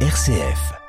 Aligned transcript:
RCF. 0.00 0.85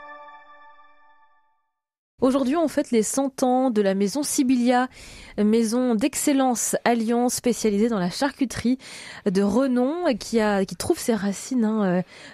Aujourd'hui, 2.20 2.56
on 2.56 2.68
fête 2.68 2.90
les 2.90 3.04
100 3.04 3.44
ans 3.44 3.70
de 3.70 3.80
la 3.80 3.94
maison 3.94 4.24
Sibylia, 4.24 4.88
maison 5.38 5.94
d'excellence 5.94 6.76
à 6.84 6.96
Lyon, 6.96 7.30
spécialisée 7.30 7.90
dans 7.90 8.00
la 8.00 8.10
charcuterie 8.10 8.80
de 9.30 9.44
renom, 9.44 9.94
qui, 10.20 10.40
a, 10.40 10.66
qui 10.66 10.76
trouve 10.76 10.98
ses 10.98 11.14
racines 11.14 11.64
hein, 11.64 11.86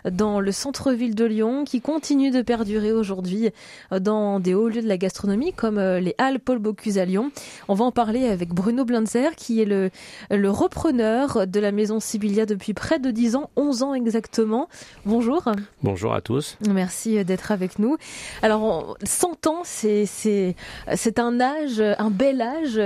euh, 0.06 0.10
dans 0.10 0.40
le 0.40 0.54
centre-ville 0.54 1.16
de 1.16 1.26
Lyon, 1.26 1.66
qui 1.66 1.82
continue 1.82 2.32
de 2.32 2.42
perdurer 2.42 2.94
aujourd'hui 2.94 3.50
dans 3.92 4.40
des 4.40 4.54
hauts 4.54 4.70
lieux 4.70 4.82
de 4.82 4.88
la 4.88 4.96
gastronomie, 4.96 5.52
comme 5.52 5.78
euh, 5.78 6.00
les 6.00 6.16
Halles 6.18 6.40
Paul 6.40 6.60
Bocuse 6.60 6.98
à 6.98 7.04
Lyon. 7.04 7.34
On 7.68 7.74
va 7.74 7.84
en 7.84 7.92
parler 7.92 8.30
avec 8.30 8.54
Bruno 8.54 8.86
Blinzer, 8.86 9.36
qui 9.36 9.62
est 9.62 9.66
le, 9.66 9.90
le 10.32 10.50
repreneur 10.50 11.46
de 11.46 11.60
la 11.60 11.74
maison 11.74 12.00
Sibylia 12.00 12.46
depuis 12.46 12.74
près 12.74 13.00
de 13.00 13.12
10 13.12 13.36
ans, 13.36 13.50
11 13.58 13.84
ans 13.84 13.94
exactement. 13.94 14.70
Bonjour. 15.06 15.44
Bonjour 15.82 16.14
à 16.14 16.22
tous. 16.22 16.58
Merci 16.70 17.26
d'être 17.26 17.52
avec 17.52 17.80
nous. 17.80 17.98
Alors, 18.42 18.96
100 19.04 19.48
ans, 19.48 19.64
c'est 19.74 21.20
un 21.20 21.40
âge, 21.40 21.82
un 21.82 22.10
bel 22.10 22.42
âge. 22.42 22.80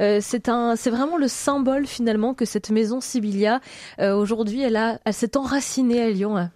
Euh, 0.00 0.18
c'est 0.20 0.90
vraiment 0.90 1.16
le 1.16 1.28
symbole 1.28 1.86
finalement 1.86 2.34
que 2.34 2.44
cette 2.44 2.70
maison 2.70 3.00
Sibylia 3.00 3.60
euh, 4.00 4.14
aujourd'hui 4.14 4.62
elle 4.62 4.76
a 4.76 4.98
elle 5.04 5.14
s'est 5.14 5.36
enracinée 5.36 6.02
à 6.02 6.10
Lyon. 6.10 6.48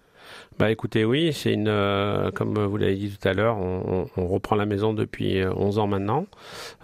Bah 0.59 0.69
écoutez, 0.69 1.05
oui, 1.05 1.31
c'est 1.31 1.53
une, 1.53 1.69
euh, 1.69 2.31
comme 2.31 2.59
vous 2.59 2.75
l'avez 2.75 2.97
dit 2.97 3.09
tout 3.09 3.25
à 3.25 3.31
l'heure, 3.31 3.57
on, 3.57 4.09
on, 4.17 4.27
reprend 4.27 4.57
la 4.57 4.65
maison 4.65 4.93
depuis 4.93 5.41
11 5.41 5.79
ans 5.79 5.87
maintenant. 5.87 6.25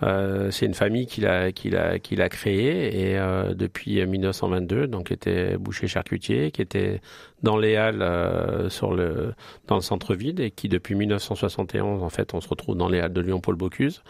Euh, 0.01 0.49
c'est 0.49 0.65
une 0.65 0.73
famille 0.73 1.07
qui 1.07 1.19
l'a, 1.19 1.51
qui 1.51 1.69
l'a, 1.69 1.99
qui 1.99 2.15
l'a 2.15 2.29
créée 2.29 3.11
et 3.11 3.17
euh, 3.17 3.53
depuis 3.53 4.05
1922, 4.05 4.87
donc 4.87 5.11
était 5.11 5.57
boucher 5.57 5.87
charcutier, 5.87 6.51
qui 6.51 6.61
était 6.61 7.01
dans 7.43 7.57
les 7.57 7.75
halles 7.75 8.01
euh, 8.01 8.69
sur 8.69 8.93
le 8.93 9.33
dans 9.67 9.75
le 9.75 9.81
centre-ville 9.81 10.39
et 10.41 10.49
qui 10.51 10.67
depuis 10.67 10.95
1971 10.95 12.01
en 12.01 12.09
fait 12.09 12.33
on 12.33 12.41
se 12.41 12.47
retrouve 12.47 12.75
dans 12.75 12.87
les 12.89 12.99
halles 12.99 13.13
de 13.13 13.21
Lyon 13.21 13.39
Paul 13.39 13.55
Bocuse. 13.55 14.01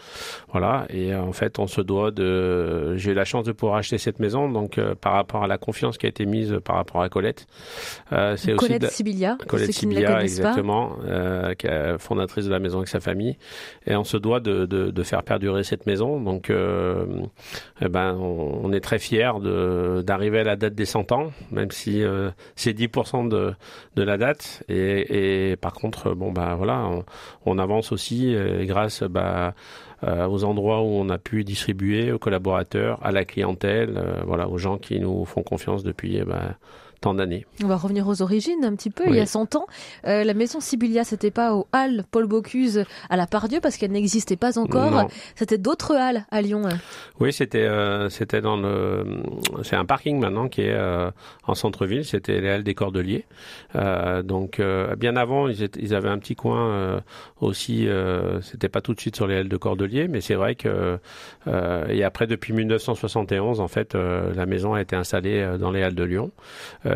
Voilà 0.52 0.86
et 0.88 1.14
en 1.14 1.32
fait 1.32 1.58
on 1.58 1.66
se 1.66 1.80
doit 1.80 2.12
de 2.12 2.96
j'ai 2.96 3.10
eu 3.10 3.14
la 3.14 3.24
chance 3.24 3.44
de 3.44 3.52
pouvoir 3.52 3.78
acheter 3.78 3.98
cette 3.98 4.20
maison 4.20 4.48
donc 4.48 4.80
par 5.02 5.12
rapport 5.12 5.42
à 5.42 5.48
la 5.48 5.58
confiance 5.58 5.98
qui 5.98 6.06
a 6.06 6.08
été 6.08 6.24
mise 6.24 6.58
par 6.64 6.76
rapport 6.76 7.02
à 7.02 7.08
Colette. 7.10 7.46
c'est 8.10 8.54
aussi 8.54 8.56
Colette. 8.56 9.02
Colette 9.46 9.55
Sibylia, 9.58 10.22
exactement, 10.22 10.96
euh, 11.04 11.54
qui 11.54 11.66
est 11.66 11.98
fondatrice 11.98 12.46
de 12.46 12.50
la 12.50 12.58
maison 12.58 12.78
avec 12.78 12.88
sa 12.88 13.00
famille. 13.00 13.36
Et 13.86 13.96
on 13.96 14.04
se 14.04 14.16
doit 14.16 14.40
de, 14.40 14.66
de, 14.66 14.90
de 14.90 15.02
faire 15.02 15.22
perdurer 15.22 15.64
cette 15.64 15.86
maison. 15.86 16.20
Donc, 16.20 16.50
euh, 16.50 17.04
eh 17.80 17.88
ben, 17.88 18.14
on, 18.14 18.60
on, 18.64 18.72
est 18.72 18.80
très 18.80 18.98
fiers 18.98 19.32
d'arriver 20.04 20.40
à 20.40 20.44
la 20.44 20.56
date 20.56 20.74
des 20.74 20.84
100 20.84 21.12
ans, 21.12 21.32
même 21.50 21.70
si 21.70 22.02
euh, 22.02 22.30
c'est 22.54 22.76
10% 22.76 23.28
de, 23.28 23.54
de 23.96 24.02
la 24.02 24.16
date. 24.16 24.62
Et, 24.68 25.50
et, 25.50 25.56
par 25.56 25.72
contre, 25.72 26.14
bon, 26.14 26.32
bah 26.32 26.54
voilà, 26.56 26.84
on, 26.86 27.04
on 27.44 27.58
avance 27.58 27.92
aussi 27.92 28.34
grâce 28.62 29.02
bah, 29.02 29.54
euh, 30.04 30.26
aux 30.26 30.44
endroits 30.44 30.82
où 30.82 30.88
on 30.88 31.08
a 31.08 31.18
pu 31.18 31.42
distribuer, 31.42 32.12
aux 32.12 32.18
collaborateurs, 32.18 32.98
à 33.02 33.12
la 33.12 33.24
clientèle, 33.24 33.98
voilà, 34.26 34.48
aux 34.48 34.58
gens 34.58 34.78
qui 34.78 35.00
nous 35.00 35.24
font 35.24 35.42
confiance 35.42 35.82
depuis 35.82 36.20
bah, 36.22 36.56
tant 37.00 37.14
d'années. 37.14 37.46
On 37.62 37.66
va 37.66 37.76
revenir 37.76 38.06
aux 38.08 38.22
origines 38.22 38.64
un 38.64 38.74
petit 38.74 38.90
peu. 38.90 39.04
Il 39.06 39.14
y 39.14 39.20
a 39.20 39.26
100 39.26 39.56
ans, 39.56 39.66
euh, 40.06 40.24
la 40.24 40.34
maison 40.34 40.60
Sibylia, 40.60 41.04
c'était 41.04 41.30
pas 41.30 41.54
au 41.54 41.66
Halles 41.72 42.04
Paul 42.10 42.26
Bocuse 42.26 42.84
à 43.10 43.16
la 43.16 43.26
Pardieu 43.26 43.60
parce 43.60 43.76
qu'elle 43.76 43.92
n'existait 43.92 44.36
pas 44.36 44.58
encore. 44.58 45.08
C'était 45.34 45.58
d'autres 45.58 45.94
halles 45.94 46.24
à 46.30 46.42
Lyon. 46.42 46.62
Oui, 47.20 47.32
c'était 47.32 47.66
euh, 47.66 48.08
c'était 48.08 48.40
dans 48.40 48.56
le 48.56 49.22
c'est 49.62 49.76
un 49.76 49.84
parking 49.84 50.18
maintenant 50.18 50.48
qui 50.48 50.62
est 50.62 50.74
euh, 50.74 51.10
en 51.46 51.54
centre-ville. 51.54 52.04
C'était 52.04 52.40
les 52.40 52.48
halles 52.48 52.64
des 52.64 52.74
Cordeliers. 52.74 53.24
Donc 54.24 54.60
bien 54.98 55.16
avant, 55.16 55.48
ils, 55.48 55.62
étaient, 55.62 55.80
ils, 55.80 55.94
avaient 55.94 56.08
un 56.08 56.18
petit 56.18 56.34
coin 56.34 57.02
aussi. 57.40 57.88
c'était 58.42 58.68
pas 58.68 58.80
tout 58.80 58.94
de 58.94 59.00
suite 59.00 59.16
sur 59.16 59.26
les 59.26 59.36
halles 59.36 59.48
de 59.48 59.56
Cordeliers, 59.56 60.08
mais 60.08 60.20
c'est 60.20 60.34
vrai 60.34 60.54
que 60.54 60.98
et 61.46 62.04
après 62.04 62.26
depuis 62.26 62.52
1971, 62.52 63.60
en 63.60 63.68
fait, 63.68 63.94
la 63.94 64.46
maison 64.46 64.74
a 64.74 64.80
été 64.80 64.96
installée 64.96 65.56
dans 65.58 65.70
les 65.70 65.82
halles 65.82 65.94
de 65.94 66.04
Lyon. 66.04 66.30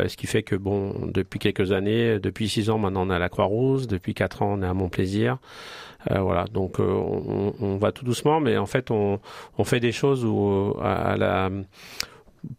Euh, 0.01 0.07
ce 0.07 0.17
qui 0.17 0.27
fait 0.27 0.43
que 0.43 0.55
bon, 0.55 0.93
depuis 1.07 1.39
quelques 1.39 1.71
années, 1.71 2.19
depuis 2.19 2.49
six 2.49 2.69
ans 2.69 2.77
maintenant, 2.77 3.07
on 3.07 3.11
est 3.11 3.15
à 3.15 3.19
la 3.19 3.29
Croix-Rousse, 3.29 3.87
depuis 3.87 4.13
quatre 4.13 4.41
ans, 4.41 4.53
on 4.57 4.63
est 4.63 4.67
à 4.67 4.73
Montplaisir. 4.73 5.37
Euh, 6.09 6.19
voilà, 6.19 6.45
donc 6.45 6.79
euh, 6.79 6.83
on, 6.83 7.77
va 7.77 7.91
tout 7.91 8.03
doucement, 8.05 8.39
mais 8.39 8.57
en 8.57 8.65
fait, 8.65 8.89
on, 8.89 9.19
on 9.57 9.63
fait 9.63 9.79
des 9.79 9.91
choses 9.91 10.25
où 10.25 10.75
à 10.81 11.15
la 11.15 11.49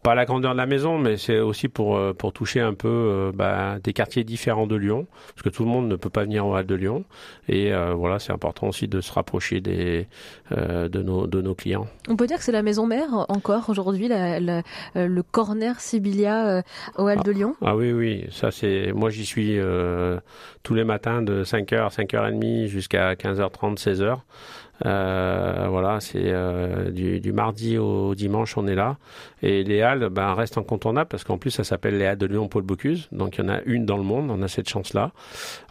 pas 0.01 0.15
la 0.15 0.25
grandeur 0.25 0.53
de 0.53 0.57
la 0.57 0.65
maison, 0.65 0.97
mais 0.97 1.17
c'est 1.17 1.39
aussi 1.39 1.67
pour 1.67 1.97
euh, 1.97 2.13
pour 2.13 2.31
toucher 2.31 2.61
un 2.61 2.73
peu 2.73 2.87
euh, 2.87 3.31
bah, 3.33 3.79
des 3.83 3.93
quartiers 3.93 4.23
différents 4.23 4.67
de 4.67 4.75
Lyon, 4.75 5.07
parce 5.35 5.43
que 5.43 5.49
tout 5.49 5.63
le 5.63 5.69
monde 5.69 5.87
ne 5.87 5.95
peut 5.95 6.09
pas 6.09 6.23
venir 6.23 6.45
au 6.45 6.55
Hall 6.55 6.65
de 6.65 6.75
Lyon, 6.75 7.03
et 7.47 7.73
euh, 7.73 7.93
voilà, 7.93 8.19
c'est 8.19 8.31
important 8.31 8.67
aussi 8.67 8.87
de 8.87 9.01
se 9.01 9.11
rapprocher 9.11 9.61
des 9.61 10.07
de 10.51 11.01
nos 11.01 11.27
de 11.27 11.41
nos 11.41 11.55
clients. 11.55 11.87
On 12.07 12.15
peut 12.15 12.27
dire 12.27 12.37
que 12.37 12.43
c'est 12.43 12.51
la 12.51 12.63
maison 12.63 12.85
mère 12.85 13.25
encore 13.29 13.69
aujourd'hui, 13.69 14.07
la, 14.07 14.39
la, 14.39 14.61
le 14.95 15.23
corner 15.23 15.79
Sibylia 15.79 16.63
au 16.97 17.07
Hall 17.07 17.23
de 17.23 17.31
ah, 17.31 17.33
Lyon. 17.33 17.55
Ah 17.61 17.75
oui 17.75 17.91
oui, 17.91 18.25
ça 18.31 18.51
c'est 18.51 18.91
moi 18.93 19.09
j'y 19.09 19.25
suis 19.25 19.57
tous 20.63 20.73
les 20.73 20.83
matins 20.83 21.21
de 21.21 21.43
5h 21.43 21.93
5h30 21.93 22.67
jusqu'à 22.67 23.13
15h30 23.15 23.77
16h. 23.77 24.19
Euh, 24.85 25.67
voilà, 25.69 25.99
c'est 25.99 26.23
euh, 26.25 26.89
du, 26.91 27.19
du, 27.19 27.31
mardi 27.31 27.77
au 27.77 28.15
dimanche, 28.15 28.57
on 28.57 28.67
est 28.67 28.75
là. 28.75 28.97
Et 29.41 29.63
les 29.63 29.81
halles 29.81 30.09
ben, 30.09 30.33
restent 30.33 30.57
incontournables 30.57 31.07
parce 31.09 31.23
qu'en 31.23 31.37
plus, 31.37 31.51
ça 31.51 31.63
s'appelle 31.63 31.97
les 31.97 32.05
halles 32.05 32.17
de 32.17 32.25
Lyon-Paul 32.25 32.63
Bocuse. 32.63 33.07
Donc, 33.11 33.37
il 33.37 33.41
y 33.41 33.43
en 33.45 33.49
a 33.49 33.61
une 33.65 33.85
dans 33.85 33.97
le 33.97 34.03
monde. 34.03 34.31
On 34.31 34.41
a 34.41 34.47
cette 34.47 34.67
chance-là. 34.67 35.11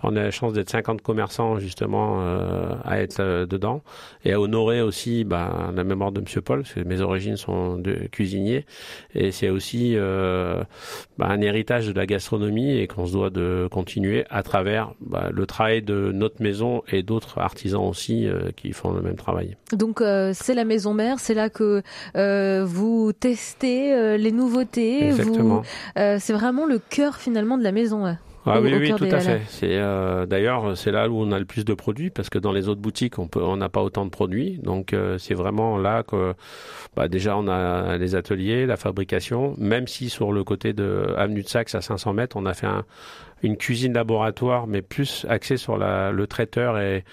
On 0.03 0.17
a 0.17 0.23
la 0.23 0.31
chance 0.31 0.53
d'être 0.53 0.71
50 0.71 1.03
commerçants, 1.03 1.59
justement, 1.59 2.21
euh, 2.21 2.75
à 2.85 3.01
être 3.01 3.21
euh, 3.21 3.47
dedans 3.47 3.83
et 4.25 4.33
à 4.33 4.41
honorer 4.41 4.83
aussi 4.83 5.25
ben, 5.25 5.73
la 5.75 5.85
mémoire 5.85 6.13
de 6.13 6.21
Monsieur 6.21 6.41
Paul, 6.41 6.63
parce 6.63 6.75
que 6.75 6.81
mes 6.81 7.01
origines 7.01 7.37
sont 7.37 7.77
de 7.79 7.95
cuisinier. 8.11 8.67
Et 9.15 9.31
c'est 9.31 9.51
aussi 9.51 9.97
ben, 9.97 10.67
un 11.19 11.41
héritage 11.41 11.89
de 11.89 11.93
la 11.93 12.07
gastronomie 12.07 12.79
et 12.79 12.87
qu'on 12.87 13.07
se 13.07 13.13
doit 13.13 13.31
de 13.31 13.69
continuer 13.71 14.25
à 14.31 14.43
travers 14.43 14.95
ben, 15.01 15.31
le 15.33 15.47
travail 15.47 15.83
de 15.83 16.13
notre 16.13 16.43
maison 16.43 16.83
et 16.91 17.03
d'autres 17.03 17.39
artisans 17.39 17.83
aussi 17.83 18.27
euh, 18.27 18.51
qui 18.57 18.73
font 18.73 18.92
le 18.93 19.03
même 19.03 19.17
travail. 19.17 19.57
Donc 19.73 20.01
euh, 20.01 20.33
c'est 20.35 20.55
la 20.55 20.65
maison 20.65 20.95
mère, 20.95 21.19
c'est 21.19 21.35
là 21.35 21.51
que 21.51 21.83
euh, 22.17 22.65
vous 22.67 23.13
testez 23.13 23.95
euh, 23.95 24.17
les 24.17 24.33
nouveautés. 24.33 25.07
Exactement. 25.07 25.63
C'est 25.97 26.33
vraiment 26.33 26.67
le 26.67 26.79
cœur 26.79 27.17
finalement 27.17 27.59
de 27.59 27.63
la 27.63 27.73
maison. 27.73 28.05
Ouais. 28.05 28.17
Ah 28.45 28.61
oui, 28.61 28.75
oui, 28.75 28.93
tout 28.97 29.05
à 29.05 29.21
fait. 29.21 29.41
C'est 29.49 29.77
euh, 29.77 30.27
d'ailleurs 30.27 30.77
c'est 30.77 30.91
là 30.91 31.09
où 31.09 31.17
on 31.17 31.31
a 31.31 31.39
le 31.39 31.45
plus 31.45 31.65
de 31.65 31.75
produits 31.75 32.11
parce 32.11 32.29
que 32.29 32.39
dans 32.39 32.51
les 32.51 32.69
autres 32.69 32.81
boutiques 32.81 33.19
on 33.19 33.29
peut 33.29 33.43
on 33.43 33.57
n'a 33.57 33.69
pas 33.69 33.83
autant 33.83 34.05
de 34.05 34.11
produits. 34.11 34.59
Donc 34.63 34.93
euh, 34.93 35.17
c'est 35.19 35.35
vraiment 35.35 35.79
là 35.79 36.03
que 36.03 36.35
bah, 36.97 37.07
déjà 37.07 37.37
on 37.37 37.47
a 37.47 37.97
les 37.99 38.17
ateliers, 38.17 38.67
la 38.67 38.77
fabrication. 38.77 39.55
Même 39.59 39.87
si 39.87 40.09
sur 40.09 40.33
le 40.33 40.43
côté 40.43 40.73
de 40.73 41.15
avenue 41.17 41.43
de 41.43 41.49
Saxe 41.49 41.75
à 41.77 41.81
500 41.81 42.15
mètres 42.15 42.37
on 42.37 42.45
a 42.47 42.55
fait 42.55 42.67
un, 42.67 42.85
une 43.43 43.57
cuisine 43.57 43.93
laboratoire, 43.93 44.67
mais 44.67 44.83
plus 44.83 45.27
axée 45.29 45.57
sur 45.57 45.77
la, 45.77 46.13
le 46.13 46.27
traiteur 46.27 46.79
et 46.79 47.05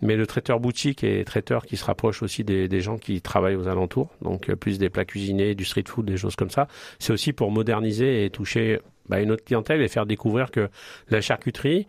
mais 0.00 0.16
le 0.16 0.26
traiteur 0.26 0.60
boutique 0.60 1.04
et 1.04 1.24
traiteur 1.24 1.64
qui 1.64 1.76
se 1.76 1.84
rapproche 1.84 2.22
aussi 2.22 2.44
des, 2.44 2.68
des 2.68 2.80
gens 2.80 2.98
qui 2.98 3.20
travaillent 3.20 3.56
aux 3.56 3.68
alentours. 3.68 4.10
Donc 4.20 4.48
euh, 4.48 4.56
plus 4.56 4.78
des 4.78 4.90
plats 4.90 5.04
cuisinés, 5.04 5.54
du 5.54 5.64
street 5.64 5.84
food, 5.86 6.06
des 6.06 6.16
choses 6.16 6.36
comme 6.36 6.50
ça. 6.50 6.68
C'est 6.98 7.12
aussi 7.12 7.32
pour 7.32 7.50
moderniser 7.50 8.24
et 8.24 8.30
toucher 8.30 8.80
bah, 9.08 9.20
une 9.20 9.30
autre 9.30 9.44
clientèle 9.44 9.82
et 9.82 9.88
faire 9.88 10.06
découvrir 10.06 10.50
que 10.50 10.68
la 11.08 11.20
charcuterie, 11.20 11.86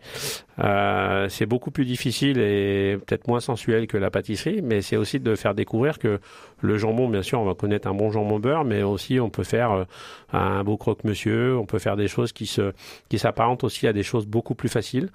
euh, 0.62 1.28
c'est 1.28 1.46
beaucoup 1.46 1.70
plus 1.70 1.84
difficile 1.84 2.38
et 2.38 2.96
peut-être 3.04 3.26
moins 3.26 3.40
sensuel 3.40 3.86
que 3.86 3.96
la 3.96 4.10
pâtisserie, 4.10 4.62
mais 4.62 4.82
c'est 4.82 4.96
aussi 4.96 5.20
de 5.20 5.34
faire 5.34 5.54
découvrir 5.54 5.98
que 5.98 6.20
le 6.60 6.78
jambon, 6.78 7.08
bien 7.08 7.22
sûr, 7.22 7.40
on 7.40 7.44
va 7.44 7.54
connaître 7.54 7.88
un 7.88 7.94
bon 7.94 8.10
jambon 8.10 8.38
beurre, 8.38 8.64
mais 8.64 8.82
aussi 8.82 9.20
on 9.20 9.30
peut 9.30 9.42
faire 9.42 9.72
euh, 9.72 9.84
un 10.32 10.62
beau 10.64 10.76
croque-monsieur, 10.76 11.56
on 11.56 11.66
peut 11.66 11.78
faire 11.78 11.96
des 11.96 12.08
choses 12.08 12.32
qui 12.32 12.46
se 12.46 12.72
qui 13.08 13.18
s'apparentent 13.18 13.64
aussi 13.64 13.86
à 13.86 13.92
des 13.92 14.02
choses 14.02 14.26
beaucoup 14.26 14.54
plus 14.54 14.68
faciles 14.68 15.10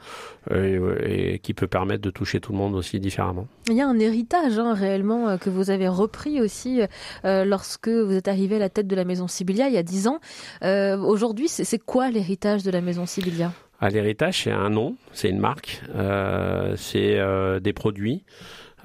euh, 0.51 0.97
et 1.05 1.39
qui 1.39 1.53
peut 1.53 1.67
permettre 1.67 2.01
de 2.01 2.09
toucher 2.09 2.39
tout 2.39 2.51
le 2.51 2.57
monde 2.57 2.75
aussi 2.75 2.99
différemment. 2.99 3.47
Il 3.67 3.75
y 3.75 3.81
a 3.81 3.87
un 3.87 3.99
héritage 3.99 4.59
hein, 4.59 4.73
réellement 4.73 5.37
que 5.37 5.49
vous 5.49 5.69
avez 5.69 5.87
repris 5.87 6.41
aussi 6.41 6.81
lorsque 7.23 7.89
vous 7.89 8.13
êtes 8.13 8.27
arrivé 8.27 8.57
à 8.57 8.59
la 8.59 8.69
tête 8.69 8.87
de 8.87 8.95
la 8.95 9.05
maison 9.05 9.27
Sibylia 9.27 9.67
il 9.67 9.73
y 9.73 9.77
a 9.77 9.83
dix 9.83 10.07
ans. 10.07 10.19
Aujourd'hui, 10.61 11.47
c'est 11.47 11.79
quoi 11.79 12.09
l'héritage 12.09 12.63
de 12.63 12.71
la 12.71 12.81
maison 12.81 13.05
Sibylia 13.05 13.51
à 13.81 13.89
l'héritage, 13.89 14.43
c'est 14.43 14.51
un 14.51 14.69
nom, 14.69 14.95
c'est 15.13 15.29
une 15.29 15.39
marque, 15.39 15.81
euh, 15.95 16.75
c'est 16.77 17.17
euh, 17.17 17.59
des 17.59 17.73
produits. 17.73 18.23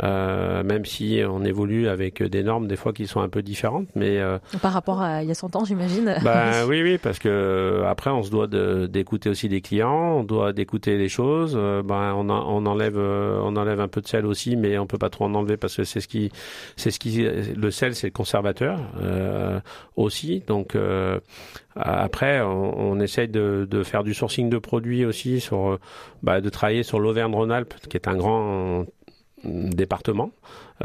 Même 0.03 0.85
si 0.85 1.21
on 1.29 1.45
évolue 1.45 1.89
avec 1.89 2.23
des 2.23 2.43
normes 2.43 2.67
des 2.67 2.77
fois 2.77 2.93
qui 2.93 3.07
sont 3.07 3.21
un 3.21 3.29
peu 3.29 3.43
différentes. 3.43 3.89
Mais 3.95 4.21
par 4.63 4.73
rapport 4.73 5.01
à 5.01 5.23
il 5.23 5.29
y 5.29 5.31
a 5.31 5.35
100 5.35 5.57
ans, 5.57 5.65
j'imagine. 5.65 6.15
Ben 6.23 6.65
oui, 6.69 6.83
oui, 6.83 6.99
parce 6.99 7.19
que 7.19 7.83
après 7.87 8.11
on 8.11 8.23
se 8.23 8.31
doit 8.31 8.47
d'écouter 8.87 9.31
aussi 9.31 9.49
les 9.49 9.61
clients, 9.61 10.19
on 10.19 10.25
doit 10.25 10.53
d'écouter 10.53 10.97
les 10.97 11.09
choses. 11.09 11.55
ben 11.55 12.15
on, 12.17 12.29
on 12.31 12.67
enlève 12.67 12.99
on 12.99 13.57
enlève 13.57 13.81
un 13.81 13.89
peu 13.89 14.01
de 14.01 14.09
sel 14.09 14.27
aussi, 14.27 14.57
mais 14.57 14.79
on 14.79 14.87
peut 14.87 14.99
pas 14.99 15.11
trop 15.11 15.25
en 15.25 15.35
enlever 15.35 15.57
parce 15.57 15.77
que 15.77 15.85
c'est 15.85 16.01
ce 16.01 16.09
qui 16.09 16.31
c'est 16.77 16.91
ce 16.91 16.99
qui 16.99 17.23
le 17.23 17.71
sel 17.71 17.95
c'est 17.95 18.09
le 18.09 18.13
conservateur 18.13 18.81
aussi. 19.97 20.43
Donc 20.47 20.77
après, 21.77 22.41
on, 22.41 22.93
on 22.93 23.01
essaye 23.01 23.29
de, 23.29 23.67
de, 23.69 23.83
faire 23.83 24.05
du 24.05 24.15
sourcing 24.15 24.49
de 24.49 24.59
produits 24.59 25.05
aussi, 25.05 25.41
sur, 25.41 25.79
bah, 26.23 26.41
de 26.41 26.49
travailler 26.49 26.83
sur 26.83 27.01
l'Auvergne-Rhône-Alpes, 27.01 27.75
qui 27.89 27.97
est 27.97 28.09
un 28.09 28.17
grand 28.17 28.87
département 29.45 30.31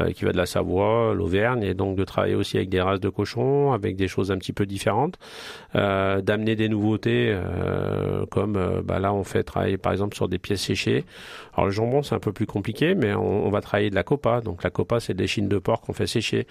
euh, 0.00 0.12
qui 0.12 0.24
va 0.24 0.32
de 0.32 0.36
la 0.36 0.46
Savoie, 0.46 1.14
l'Auvergne, 1.14 1.64
et 1.64 1.74
donc 1.74 1.96
de 1.96 2.04
travailler 2.04 2.36
aussi 2.36 2.56
avec 2.56 2.68
des 2.68 2.80
races 2.80 3.00
de 3.00 3.08
cochons, 3.08 3.72
avec 3.72 3.96
des 3.96 4.06
choses 4.06 4.30
un 4.30 4.38
petit 4.38 4.52
peu 4.52 4.64
différentes, 4.64 5.18
euh, 5.74 6.20
d'amener 6.20 6.54
des 6.54 6.68
nouveautés, 6.68 7.32
euh, 7.32 8.24
comme 8.26 8.82
bah 8.84 9.00
là 9.00 9.12
on 9.12 9.24
fait 9.24 9.42
travailler 9.42 9.78
par 9.78 9.90
exemple 9.90 10.14
sur 10.14 10.28
des 10.28 10.38
pièces 10.38 10.62
séchées. 10.62 11.04
Alors 11.54 11.66
le 11.66 11.72
jambon 11.72 12.02
c'est 12.02 12.14
un 12.14 12.20
peu 12.20 12.32
plus 12.32 12.46
compliqué, 12.46 12.94
mais 12.94 13.14
on, 13.14 13.50
va 13.50 13.60
travailler 13.60 13.90
de 13.90 13.96
la 13.96 14.04
copa, 14.04 14.40
donc 14.40 14.62
la 14.62 14.70
copa 14.70 15.00
c'est 15.00 15.14
des 15.14 15.26
chines 15.26 15.48
de 15.48 15.58
porc 15.58 15.80
qu'on 15.80 15.92
fait 15.92 16.06
sécher. 16.06 16.46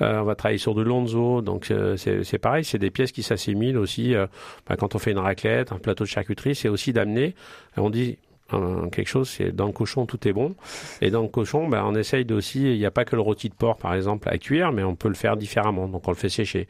On 0.00 0.22
va 0.22 0.36
travailler 0.36 0.58
sur 0.58 0.74
de 0.74 0.82
l'onzo, 0.82 1.42
donc 1.42 1.72
c'est 1.96 2.38
pareil, 2.38 2.64
c'est 2.64 2.78
des 2.78 2.90
pièces 2.90 3.10
qui 3.10 3.24
s'assimilent 3.24 3.78
aussi. 3.78 4.14
Bah, 4.68 4.76
quand 4.78 4.94
on 4.94 4.98
fait 4.98 5.10
une 5.10 5.18
raclette, 5.18 5.72
un 5.72 5.78
plateau 5.78 6.04
de 6.04 6.08
charcuterie, 6.08 6.54
c'est 6.54 6.68
aussi 6.68 6.92
d'amener, 6.92 7.34
on 7.76 7.90
dit 7.90 8.18
quelque 8.90 9.08
chose, 9.08 9.28
c'est 9.28 9.54
dans 9.54 9.66
le 9.66 9.72
cochon 9.72 10.06
tout 10.06 10.26
est 10.28 10.32
bon. 10.32 10.54
Et 11.00 11.10
dans 11.10 11.22
le 11.22 11.28
cochon, 11.28 11.68
ben, 11.68 11.84
on 11.86 11.94
essaye 11.94 12.26
aussi, 12.32 12.62
il 12.62 12.78
n'y 12.78 12.86
a 12.86 12.90
pas 12.90 13.04
que 13.04 13.16
le 13.16 13.22
rôti 13.22 13.48
de 13.48 13.54
porc 13.54 13.76
par 13.76 13.94
exemple 13.94 14.28
à 14.28 14.38
cuire, 14.38 14.72
mais 14.72 14.82
on 14.82 14.94
peut 14.94 15.08
le 15.08 15.14
faire 15.14 15.36
différemment. 15.36 15.88
Donc 15.88 16.06
on 16.06 16.10
le 16.10 16.16
fait 16.16 16.28
sécher. 16.28 16.66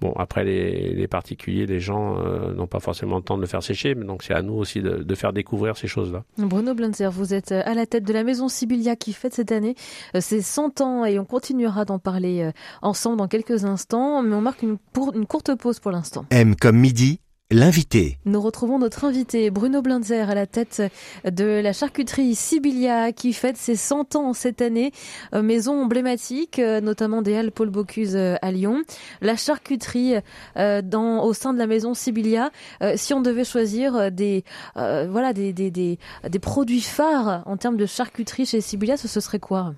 Bon, 0.00 0.12
après 0.16 0.44
les, 0.44 0.94
les 0.94 1.08
particuliers, 1.08 1.66
les 1.66 1.80
gens 1.80 2.18
euh, 2.18 2.52
n'ont 2.52 2.66
pas 2.66 2.80
forcément 2.80 3.16
le 3.16 3.22
temps 3.22 3.36
de 3.36 3.42
le 3.42 3.46
faire 3.46 3.62
sécher, 3.62 3.94
mais 3.94 4.04
donc 4.04 4.22
c'est 4.22 4.34
à 4.34 4.42
nous 4.42 4.54
aussi 4.54 4.80
de, 4.80 5.02
de, 5.02 5.14
faire 5.14 5.32
découvrir 5.32 5.76
ces 5.76 5.88
choses-là. 5.88 6.24
Bruno 6.38 6.74
Blanzer, 6.74 7.10
vous 7.10 7.34
êtes 7.34 7.52
à 7.52 7.74
la 7.74 7.86
tête 7.86 8.04
de 8.04 8.12
la 8.12 8.24
maison 8.24 8.48
Sibylia 8.48 8.96
qui 8.96 9.12
fête 9.12 9.34
cette 9.34 9.52
année 9.52 9.74
euh, 10.14 10.20
ses 10.20 10.42
100 10.42 10.80
ans 10.80 11.04
et 11.04 11.18
on 11.18 11.24
continuera 11.24 11.84
d'en 11.84 11.98
parler 11.98 12.42
euh, 12.42 12.52
ensemble 12.82 13.16
dans 13.16 13.28
quelques 13.28 13.64
instants, 13.64 14.22
mais 14.22 14.34
on 14.34 14.40
marque 14.40 14.62
une, 14.62 14.78
pour, 14.92 15.14
une 15.14 15.26
courte 15.26 15.54
pause 15.54 15.80
pour 15.80 15.90
l'instant. 15.90 16.26
M 16.30 16.54
comme 16.56 16.78
midi 16.78 17.20
L'invité. 17.50 18.18
Nous 18.26 18.42
retrouvons 18.42 18.78
notre 18.78 19.06
invité 19.06 19.48
Bruno 19.48 19.80
Blinzer 19.80 20.28
à 20.28 20.34
la 20.34 20.46
tête 20.46 20.82
de 21.24 21.62
la 21.62 21.72
charcuterie 21.72 22.34
Sibylia 22.34 23.12
qui 23.12 23.32
fête 23.32 23.56
ses 23.56 23.74
100 23.74 24.16
ans 24.16 24.34
cette 24.34 24.60
année. 24.60 24.92
Euh, 25.32 25.40
maison 25.40 25.82
emblématique, 25.82 26.58
euh, 26.58 26.82
notamment 26.82 27.22
des 27.22 27.34
Halles 27.34 27.50
Paul 27.50 27.70
Bocuse 27.70 28.16
euh, 28.16 28.34
à 28.42 28.52
Lyon. 28.52 28.82
La 29.22 29.34
charcuterie 29.34 30.16
dans, 30.56 31.24
au 31.24 31.32
sein 31.32 31.54
de 31.54 31.58
la 31.58 31.66
maison 31.66 31.94
Sibylia. 31.94 32.50
Si 32.96 33.14
on 33.14 33.22
devait 33.22 33.44
choisir 33.44 34.12
des, 34.12 34.44
voilà, 34.74 35.32
des, 35.32 35.54
des, 35.54 35.70
des, 35.70 35.98
des 36.28 36.38
produits 36.38 36.82
phares 36.82 37.42
en 37.46 37.56
termes 37.56 37.78
de 37.78 37.86
charcuterie 37.86 38.44
chez 38.44 38.60
Sibylia, 38.60 38.98
ce, 38.98 39.08
ce 39.08 39.20
serait 39.20 39.38
quoi? 39.38 39.72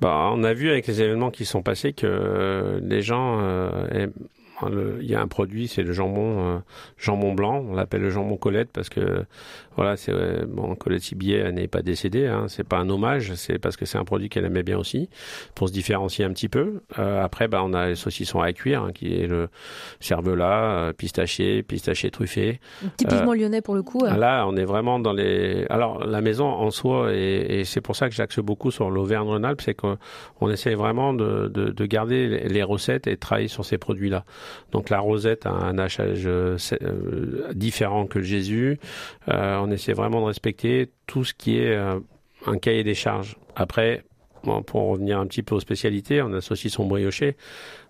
Bah, 0.00 0.30
on 0.32 0.42
a 0.44 0.54
vu 0.54 0.70
avec 0.70 0.86
les 0.86 1.02
événements 1.02 1.30
qui 1.30 1.44
sont 1.44 1.62
passés 1.62 1.92
que 1.92 2.80
les 2.82 3.02
gens 3.02 3.38
il 4.62 5.06
y 5.06 5.14
a 5.14 5.20
un 5.20 5.28
produit, 5.28 5.68
c'est 5.68 5.82
le 5.82 5.92
jambon, 5.92 6.56
euh, 6.56 6.58
jambon 6.96 7.34
blanc. 7.34 7.64
On 7.68 7.74
l'appelle 7.74 8.02
le 8.02 8.10
jambon 8.10 8.36
Colette 8.36 8.70
parce 8.72 8.88
que 8.88 9.24
voilà, 9.76 9.96
c'est 9.96 10.12
bon, 10.46 10.74
Colette 10.74 11.02
Sibier 11.02 11.50
n'est 11.52 11.68
pas 11.68 11.82
décédée. 11.82 12.26
Hein, 12.26 12.46
c'est 12.48 12.66
pas 12.66 12.78
un 12.78 12.88
hommage, 12.88 13.34
c'est 13.34 13.58
parce 13.58 13.76
que 13.76 13.84
c'est 13.86 13.98
un 13.98 14.04
produit 14.04 14.28
qu'elle 14.28 14.44
aimait 14.44 14.62
bien 14.62 14.78
aussi 14.78 15.08
pour 15.54 15.68
se 15.68 15.72
différencier 15.72 16.24
un 16.24 16.30
petit 16.30 16.48
peu. 16.48 16.82
Euh, 16.98 17.22
après, 17.22 17.48
bah, 17.48 17.62
on 17.64 17.72
a 17.74 17.88
les 17.88 17.94
saucissons 17.94 18.40
à 18.40 18.52
cuire, 18.52 18.82
hein, 18.82 18.92
qui 18.92 19.14
est 19.14 19.26
le 19.26 19.48
cervelas, 20.00 20.88
euh, 20.88 20.92
pistaché, 20.92 21.62
pistaché 21.62 22.10
truffé. 22.10 22.60
Typiquement 22.96 23.34
lyonnais 23.34 23.62
pour 23.62 23.74
le 23.74 23.82
coup. 23.82 24.04
Là, 24.04 24.46
on 24.46 24.56
est 24.56 24.64
vraiment 24.64 24.98
dans 24.98 25.12
les. 25.12 25.66
Alors, 25.70 26.04
la 26.04 26.20
maison 26.20 26.46
en 26.46 26.70
soi, 26.70 27.12
et, 27.12 27.60
et 27.60 27.64
c'est 27.64 27.80
pour 27.80 27.96
ça 27.96 28.08
que 28.08 28.14
j'axe 28.14 28.38
beaucoup 28.38 28.70
sur 28.70 28.90
l'Auvergne-Rhône-Alpes, 28.90 29.60
c'est 29.60 29.74
qu'on 29.74 30.50
essaie 30.50 30.74
vraiment 30.74 31.14
de, 31.14 31.48
de, 31.48 31.70
de 31.70 31.86
garder 31.86 32.28
les 32.48 32.62
recettes 32.62 33.06
et 33.06 33.14
de 33.14 33.20
travailler 33.20 33.48
sur 33.48 33.64
ces 33.64 33.78
produits-là. 33.78 34.24
Donc 34.72 34.90
la 34.90 35.00
rosette 35.00 35.46
a 35.46 35.50
un 35.50 35.78
hachage 35.78 36.24
euh, 36.26 36.56
différent 37.54 38.06
que 38.06 38.18
le 38.18 38.24
Jésus. 38.24 38.78
Euh, 39.28 39.63
on 39.64 39.70
essaie 39.70 39.92
vraiment 39.92 40.20
de 40.20 40.26
respecter 40.26 40.90
tout 41.06 41.24
ce 41.24 41.34
qui 41.34 41.58
est 41.58 41.74
euh, 41.74 41.98
un 42.46 42.58
cahier 42.58 42.84
des 42.84 42.94
charges. 42.94 43.36
Après, 43.56 44.04
pour 44.66 44.88
revenir 44.88 45.18
un 45.18 45.26
petit 45.26 45.42
peu 45.42 45.54
aux 45.54 45.60
spécialités, 45.60 46.22
on 46.22 46.32
associe 46.32 46.72
son 46.72 46.86
brioché. 46.86 47.36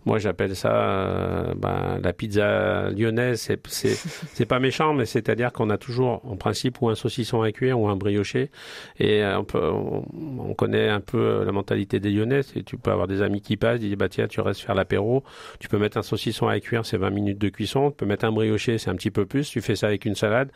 Moi, 0.06 0.18
j'appelle 0.18 0.54
ça 0.54 0.70
euh, 0.74 1.54
ben, 1.56 1.98
la 2.02 2.12
pizza 2.12 2.90
lyonnaise. 2.90 3.40
C'est, 3.40 3.66
c'est, 3.66 3.94
c'est 4.34 4.44
pas 4.44 4.58
méchant, 4.58 4.92
mais 4.92 5.06
c'est-à-dire 5.06 5.52
qu'on 5.52 5.70
a 5.70 5.78
toujours, 5.78 6.20
en 6.24 6.36
principe, 6.36 6.82
ou 6.82 6.90
un 6.90 6.94
saucisson 6.94 7.40
à 7.40 7.52
cuire 7.52 7.80
ou 7.80 7.88
un 7.88 7.96
brioché. 7.96 8.50
Et 8.98 9.22
euh, 9.22 9.38
on, 9.38 9.44
peut, 9.44 9.70
on, 9.70 10.54
connaît 10.54 10.88
un 10.88 11.00
peu 11.00 11.42
la 11.44 11.52
mentalité 11.52 12.00
des 12.00 12.10
Lyonnais. 12.10 12.42
Et 12.54 12.62
tu 12.62 12.76
peux 12.76 12.90
avoir 12.90 13.06
des 13.06 13.22
amis 13.22 13.40
qui 13.40 13.56
passent, 13.56 13.80
ils 13.80 13.88
disent 13.88 13.96
bah 13.96 14.08
tiens, 14.08 14.28
tu 14.28 14.40
restes 14.40 14.60
faire 14.60 14.74
l'apéro. 14.74 15.24
Tu 15.58 15.68
peux 15.68 15.78
mettre 15.78 15.96
un 15.96 16.02
saucisson 16.02 16.48
à 16.48 16.60
cuire, 16.60 16.84
c'est 16.84 16.98
20 16.98 17.10
minutes 17.10 17.38
de 17.38 17.48
cuisson. 17.48 17.90
Tu 17.90 17.96
peux 17.96 18.06
mettre 18.06 18.26
un 18.26 18.32
brioché, 18.32 18.76
c'est 18.76 18.90
un 18.90 18.96
petit 18.96 19.10
peu 19.10 19.24
plus. 19.24 19.48
Tu 19.48 19.62
fais 19.62 19.76
ça 19.76 19.86
avec 19.86 20.04
une 20.04 20.14
salade, 20.14 20.50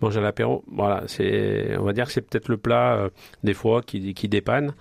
mange 0.00 0.16
à 0.16 0.22
l'apéro. 0.22 0.64
Voilà, 0.72 1.02
c'est, 1.08 1.76
on 1.78 1.84
va 1.84 1.92
dire 1.92 2.06
que 2.06 2.12
c'est 2.12 2.22
peut-être 2.22 2.48
le 2.48 2.56
plat 2.56 2.94
euh, 2.94 3.10
des 3.42 3.54
fois 3.54 3.82
qui, 3.82 4.14
qui 4.14 4.28
dépanne. 4.28 4.72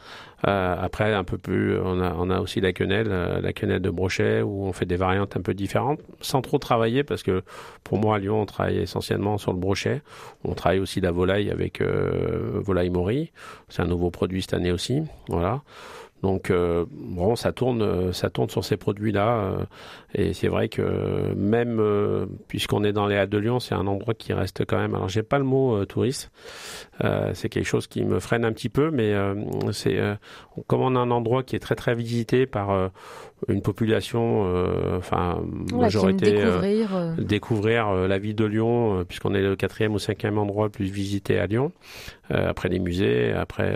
Euh, 0.46 0.76
après, 0.78 1.14
un 1.14 1.24
peu 1.24 1.38
plus, 1.38 1.78
on 1.78 2.02
a, 2.02 2.14
on 2.18 2.30
a 2.30 2.40
aussi 2.40 2.60
la 2.60 2.74
quenelle, 2.74 3.08
la 3.08 3.54
quenelle 3.54 3.82
de 3.82 3.90
brochet 3.90 4.13
où 4.22 4.66
on 4.66 4.74
fait 4.74 4.86
des 4.86 4.96
variantes 4.96 5.36
un 5.38 5.42
peu 5.42 5.54
différentes, 5.54 6.00
sans 6.22 6.42
trop 6.42 6.58
travailler, 6.58 7.04
parce 7.04 7.24
que 7.24 7.44
pour 7.84 7.98
moi 7.98 8.16
à 8.16 8.20
Lyon, 8.20 8.42
on 8.42 8.46
travaille 8.46 8.80
essentiellement 8.80 9.38
sur 9.38 9.54
le 9.54 9.60
brochet. 9.60 10.02
On 10.44 10.54
travaille 10.54 10.80
aussi 10.80 11.02
la 11.02 11.12
volaille 11.12 11.50
avec 11.50 11.82
euh, 11.82 12.60
volaille 12.62 12.90
mori. 12.90 13.32
C'est 13.70 13.82
un 13.82 13.88
nouveau 13.88 14.10
produit 14.12 14.42
cette 14.42 14.54
année 14.54 14.72
aussi. 14.72 15.02
Voilà. 15.30 15.62
Donc 16.24 16.52
euh, 16.52 16.86
bon, 16.90 17.36
ça 17.36 17.52
tourne, 17.52 17.82
euh, 17.82 18.14
ça 18.14 18.30
tourne 18.30 18.50
sur 18.50 18.64
ces 18.64 18.78
produits-là, 18.78 19.40
euh, 19.40 19.66
et 20.16 20.32
c'est 20.32 20.48
vrai 20.48 20.70
que 20.70 21.34
même 21.36 21.82
euh, 21.82 22.26
puisqu'on 22.48 22.86
est 22.86 22.94
dans 22.94 23.08
les 23.08 23.18
Halles 23.18 23.28
de 23.28 23.38
Lyon, 23.38 23.60
c'est 23.60 23.76
un 23.76 23.88
endroit 23.88 24.14
qui 24.14 24.32
reste 24.32 24.64
quand 24.66 24.78
même. 24.78 24.96
Alors 24.96 25.10
j'ai 25.10 25.22
pas 25.22 25.38
le 25.38 25.44
mot 25.44 25.84
touriste, 25.84 26.32
c'est 27.34 27.50
quelque 27.50 27.66
chose 27.66 27.88
qui 27.88 28.06
me 28.06 28.22
freine 28.22 28.46
un 28.46 28.54
petit 28.54 28.70
peu, 28.70 28.90
mais 28.90 29.14
c'est 29.74 30.00
comme 30.68 30.82
on 30.82 30.96
a 30.96 31.00
un 31.00 31.12
endroit 31.12 31.44
qui 31.44 31.58
est 31.58 31.60
très 31.60 31.76
très 31.76 31.94
visité 31.94 32.46
par 32.46 32.90
une 33.48 33.62
population, 33.62 34.44
enfin 34.98 35.42
majorité, 35.74 36.32
découvrir, 36.32 37.16
découvrir 37.18 37.94
la 37.94 38.18
ville 38.18 38.36
de 38.36 38.46
Lyon, 38.46 39.06
puisqu'on 39.08 39.34
est 39.34 39.42
le 39.42 39.56
quatrième 39.56 39.94
ou 39.94 40.00
cinquième 40.00 40.38
endroit 40.38 40.66
le 40.66 40.72
plus 40.72 40.86
visité 40.86 41.40
à 41.40 41.48
Lyon, 41.48 41.72
après 42.30 42.70
les 42.70 42.80
musées, 42.80 43.34
après 43.34 43.76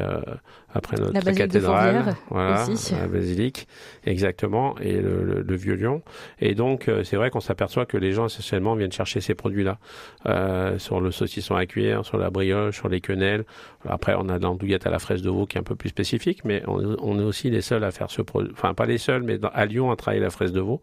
après 0.78 0.98
notre 0.98 1.14
la 1.14 1.34
cathédrale, 1.34 2.16
voilà, 2.30 2.66
la 2.92 3.08
basilique, 3.08 3.68
exactement, 4.06 4.75
et 4.80 4.94
le, 4.94 5.42
le, 5.42 5.56
vieux 5.56 5.75
Lyon. 5.75 6.02
Et 6.40 6.56
donc, 6.56 6.88
euh, 6.88 7.04
c'est 7.04 7.16
vrai 7.16 7.30
qu'on 7.30 7.40
s'aperçoit 7.40 7.86
que 7.86 7.98
les 7.98 8.12
gens 8.12 8.25
essentiellement 8.25 8.75
viennent 8.75 8.92
chercher 8.92 9.22
ces 9.22 9.34
produits-là 9.34 9.80
euh, 10.25 10.78
sur 10.78 11.00
le 11.00 11.12
saucisson 11.12 11.56
à 11.56 11.66
cuire, 11.66 12.06
sur 12.06 12.18
la 12.18 12.30
brioche, 12.30 12.75
sur 12.75 12.90
les 12.90 13.00
quenelles. 13.00 13.46
Après, 13.88 14.14
on 14.18 14.28
a 14.30 14.38
l'andouillette 14.40 14.86
à 14.86 14.90
la 14.90 15.00
fraise 15.00 15.21
de 15.21 15.30
veau 15.30 15.45
qui 15.45 15.57
est 15.57 15.62
un 15.62 15.64
peu 15.64 15.76
plus 15.76 15.90
spécifique, 15.90 16.44
mais 16.44 16.62
on, 16.68 16.97
on 17.02 17.19
est 17.19 17.24
aussi 17.24 17.50
les 17.50 17.62
seuls 17.62 17.83
à 17.83 17.92
faire 17.92 18.12
ce 18.12 18.21
produit. 18.21 18.52
Enfin, 18.52 18.74
pas 18.74 18.86
les 18.86 18.97
seuls, 18.97 19.24
mais 19.24 19.38
dans, 19.38 19.52
à 19.57 19.66
Lyon 19.66 19.92
à 19.92 19.95
travailler 19.95 20.21
la 20.21 20.30
fraise 20.30 20.54
de 20.54 20.61
veau, 20.61 20.80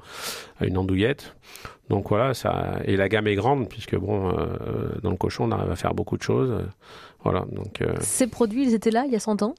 une 0.61 0.77
andouillette. 0.77 1.37
Donc 1.89 2.09
voilà, 2.09 2.35
ça 2.35 2.81
et 2.85 2.97
la 2.97 3.09
gamme 3.09 3.29
est 3.29 3.37
grande 3.37 3.69
puisque 3.69 3.97
bon, 3.97 4.31
euh, 4.31 4.89
dans 5.03 5.11
le 5.11 5.17
cochon, 5.17 5.45
on 5.45 5.53
arrive 5.53 5.71
à 5.71 5.77
faire 5.77 5.95
beaucoup 5.95 6.17
de 6.17 6.23
choses. 6.23 6.65
Voilà, 7.23 7.45
donc. 7.53 7.81
Euh... 7.81 7.95
Ces 8.01 8.27
produits, 8.27 8.65
ils 8.65 8.75
étaient 8.75 8.91
là 8.91 9.05
il 9.07 9.13
y 9.13 9.17
a 9.17 9.21
100 9.21 9.43
ans? 9.43 9.55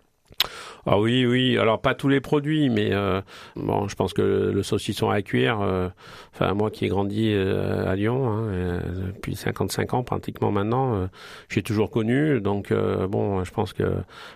Ah 0.88 1.00
oui, 1.00 1.26
oui. 1.26 1.58
Alors 1.58 1.82
pas 1.82 1.96
tous 1.96 2.10
les 2.10 2.22
produits, 2.22 2.70
mais 2.70 2.90
euh, 2.94 3.22
bon, 3.56 3.88
je 3.88 3.96
pense 3.96 4.14
que 4.14 4.22
le, 4.54 4.64
saucisson 4.64 5.10
à 5.10 5.24
cuire. 5.24 5.60
Euh, 5.62 5.90
enfin, 6.34 6.54
moi 6.54 6.70
qui 6.70 6.86
ai 6.86 6.90
grandi 6.90 7.32
euh, 7.34 7.90
à 7.90 7.96
Lyon 7.96 8.30
hein, 8.30 8.82
depuis 9.08 9.36
55 9.36 9.96
ans 9.96 10.04
pratiquement 10.04 10.52
maintenant, 10.52 11.10
j'ai 11.50 11.64
toujours 11.64 11.90
connu. 11.90 12.40
Donc 12.40 12.72
bon, 12.72 13.44
je 13.44 13.52
pense 13.52 13.74
que 13.74 13.84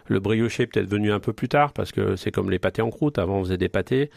le 0.08 0.20
brioché 0.20 0.64
est 0.64 0.68
peut-être 0.68 0.90
venu 0.90 1.12
un 1.12 1.20
peu 1.20 1.34
plus 1.34 1.50
tard 1.50 1.72
parce 1.72 1.92
que 1.92 2.16
c'est 2.16 2.32
comme 2.32 2.50
les 2.50 2.60
pâtés 2.60 2.82
en 2.82 2.90
croûte. 2.90 3.20
Avant, 3.20 3.38
on 3.38 3.44
faisait 3.44 3.58
des 3.58 3.70
pâtés 3.70 4.10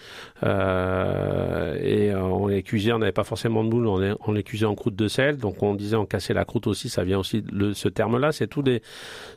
et 0.43 2.15
on 2.15 2.47
les 2.47 2.63
cuisait. 2.63 2.93
On 2.93 2.99
n'avait 2.99 3.13
pas 3.13 3.25
forcément 3.25 3.63
de 3.63 3.69
moule. 3.69 3.87
On 3.87 3.99
les, 3.99 4.15
on 4.27 4.33
les 4.33 4.43
cuisait 4.43 4.67
en 4.67 4.75
croûte 4.75 4.97
de 4.97 5.09
sel. 5.09 5.37
Donc 5.37 5.63
on 5.63 5.75
disait 5.75 5.97
on 5.97 6.07
cassait 6.07 6.35
la 6.35 6.47
croûte 6.47 6.67
aussi. 6.67 6.89
Ça 6.89 7.05
vient 7.05 7.19
aussi 7.19 7.43
de 7.43 7.75
ce 7.75 7.89
terme-là. 7.89 8.33
C'est 8.33 8.47
tout 8.47 8.63
des. 8.63 8.83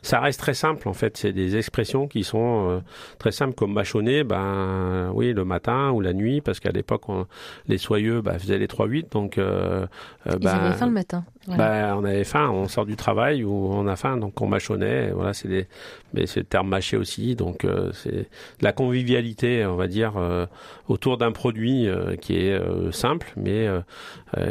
Ça 0.00 0.20
reste 0.20 0.40
très 0.40 0.54
simple 0.54 0.88
en 0.88 0.94
fait. 0.94 1.18
C'est 1.18 1.32
des 1.32 1.56
expressions 1.56 2.08
qui 2.08 2.24
saucisson 2.26 2.82
très 3.18 3.32
simple 3.32 3.54
comme 3.54 3.72
mâchonné, 3.72 4.24
ben 4.24 5.10
oui, 5.14 5.32
le 5.32 5.44
matin 5.44 5.90
ou 5.90 6.00
la 6.00 6.12
nuit, 6.12 6.40
parce 6.40 6.60
qu'à 6.60 6.70
l'époque, 6.70 7.04
les 7.68 7.78
soyeux 7.78 8.20
bah, 8.20 8.38
faisaient 8.38 8.58
les 8.58 8.66
3-8, 8.66 9.12
donc... 9.12 9.36
Ils 9.36 10.38
ben, 10.38 10.48
avaient 10.48 10.76
faim 10.76 10.86
le 10.86 10.92
matin. 10.92 11.24
Ben, 11.48 11.94
on 11.96 12.04
avait 12.04 12.24
faim, 12.24 12.50
on 12.50 12.66
sort 12.66 12.86
du 12.86 12.96
travail 12.96 13.44
ou 13.44 13.68
on 13.70 13.86
a 13.86 13.94
faim, 13.94 14.16
donc 14.16 14.40
on 14.40 14.48
mâchonnait. 14.48 15.12
Voilà, 15.12 15.32
c'est 15.32 15.46
des, 15.46 15.68
mais 16.12 16.26
c'est 16.26 16.40
le 16.40 16.46
terme 16.46 16.68
mâché 16.68 16.96
aussi, 16.96 17.36
donc 17.36 17.64
c'est 17.92 18.10
de 18.10 18.26
la 18.62 18.72
convivialité, 18.72 19.64
on 19.64 19.76
va 19.76 19.86
dire, 19.86 20.14
autour 20.88 21.18
d'un 21.18 21.32
produit 21.32 21.88
qui 22.20 22.36
est 22.36 22.60
simple, 22.92 23.32
mais 23.36 23.68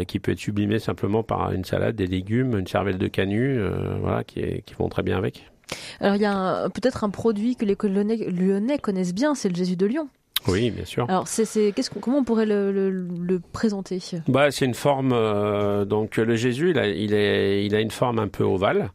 qui 0.07 0.19
peut 0.19 0.31
être 0.31 0.39
sublimé 0.39 0.79
simplement 0.79 1.23
par 1.23 1.51
une 1.51 1.65
salade, 1.65 1.95
des 1.95 2.07
légumes, 2.07 2.57
une 2.57 2.67
cervelle 2.67 2.97
de 2.97 3.07
canut, 3.07 3.59
voilà, 3.99 4.23
qui, 4.23 4.39
est, 4.39 4.61
qui 4.65 4.73
vont 4.75 4.87
très 4.87 5.03
bien 5.03 5.17
avec. 5.17 5.51
Alors 5.99 6.15
il 6.15 6.21
y 6.21 6.25
a 6.25 6.69
peut-être 6.69 7.03
un 7.03 7.09
produit 7.09 7.55
que 7.55 7.65
les 7.65 7.75
Lyonnais 7.75 8.77
connaissent 8.77 9.13
bien, 9.13 9.35
c'est 9.35 9.49
le 9.49 9.55
Jésus 9.55 9.75
de 9.75 9.85
Lyon. 9.85 10.09
Oui, 10.47 10.69
bien 10.69 10.85
sûr. 10.85 11.09
Alors, 11.09 11.27
c'est, 11.27 11.71
qu'est-ce 11.71 11.89
comment 11.89 12.19
on 12.19 12.23
pourrait 12.23 12.45
le, 12.45 13.41
présenter? 13.51 13.99
Bah, 14.27 14.51
C'est 14.51 14.65
une 14.65 14.75
forme. 14.75 15.11
Euh, 15.11 15.85
donc, 15.85 16.17
le 16.17 16.35
Jésus, 16.35 16.69
il 16.69 16.77
a, 16.77 16.87
il, 16.87 17.13
est, 17.13 17.65
il 17.65 17.73
a 17.73 17.79
une 17.79 17.91
forme 17.91 18.19
un 18.19 18.27
peu 18.27 18.43
ovale. 18.43 18.91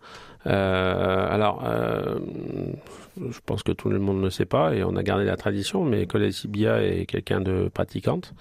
Euh, 0.46 1.28
alors, 1.30 1.62
euh, 1.66 2.18
je 3.16 3.38
pense 3.44 3.62
que 3.62 3.72
tout 3.72 3.90
le 3.90 3.98
monde 3.98 4.18
ne 4.18 4.24
le 4.24 4.30
sait 4.30 4.46
pas 4.46 4.74
et 4.74 4.82
on 4.82 4.96
a 4.96 5.02
gardé 5.02 5.24
la 5.24 5.36
tradition, 5.36 5.84
mais 5.84 6.06
Colette 6.06 6.32
Sibia 6.32 6.82
est 6.82 7.04
quelqu'un 7.06 7.40
de 7.40 7.68
pratiquante. 7.68 8.32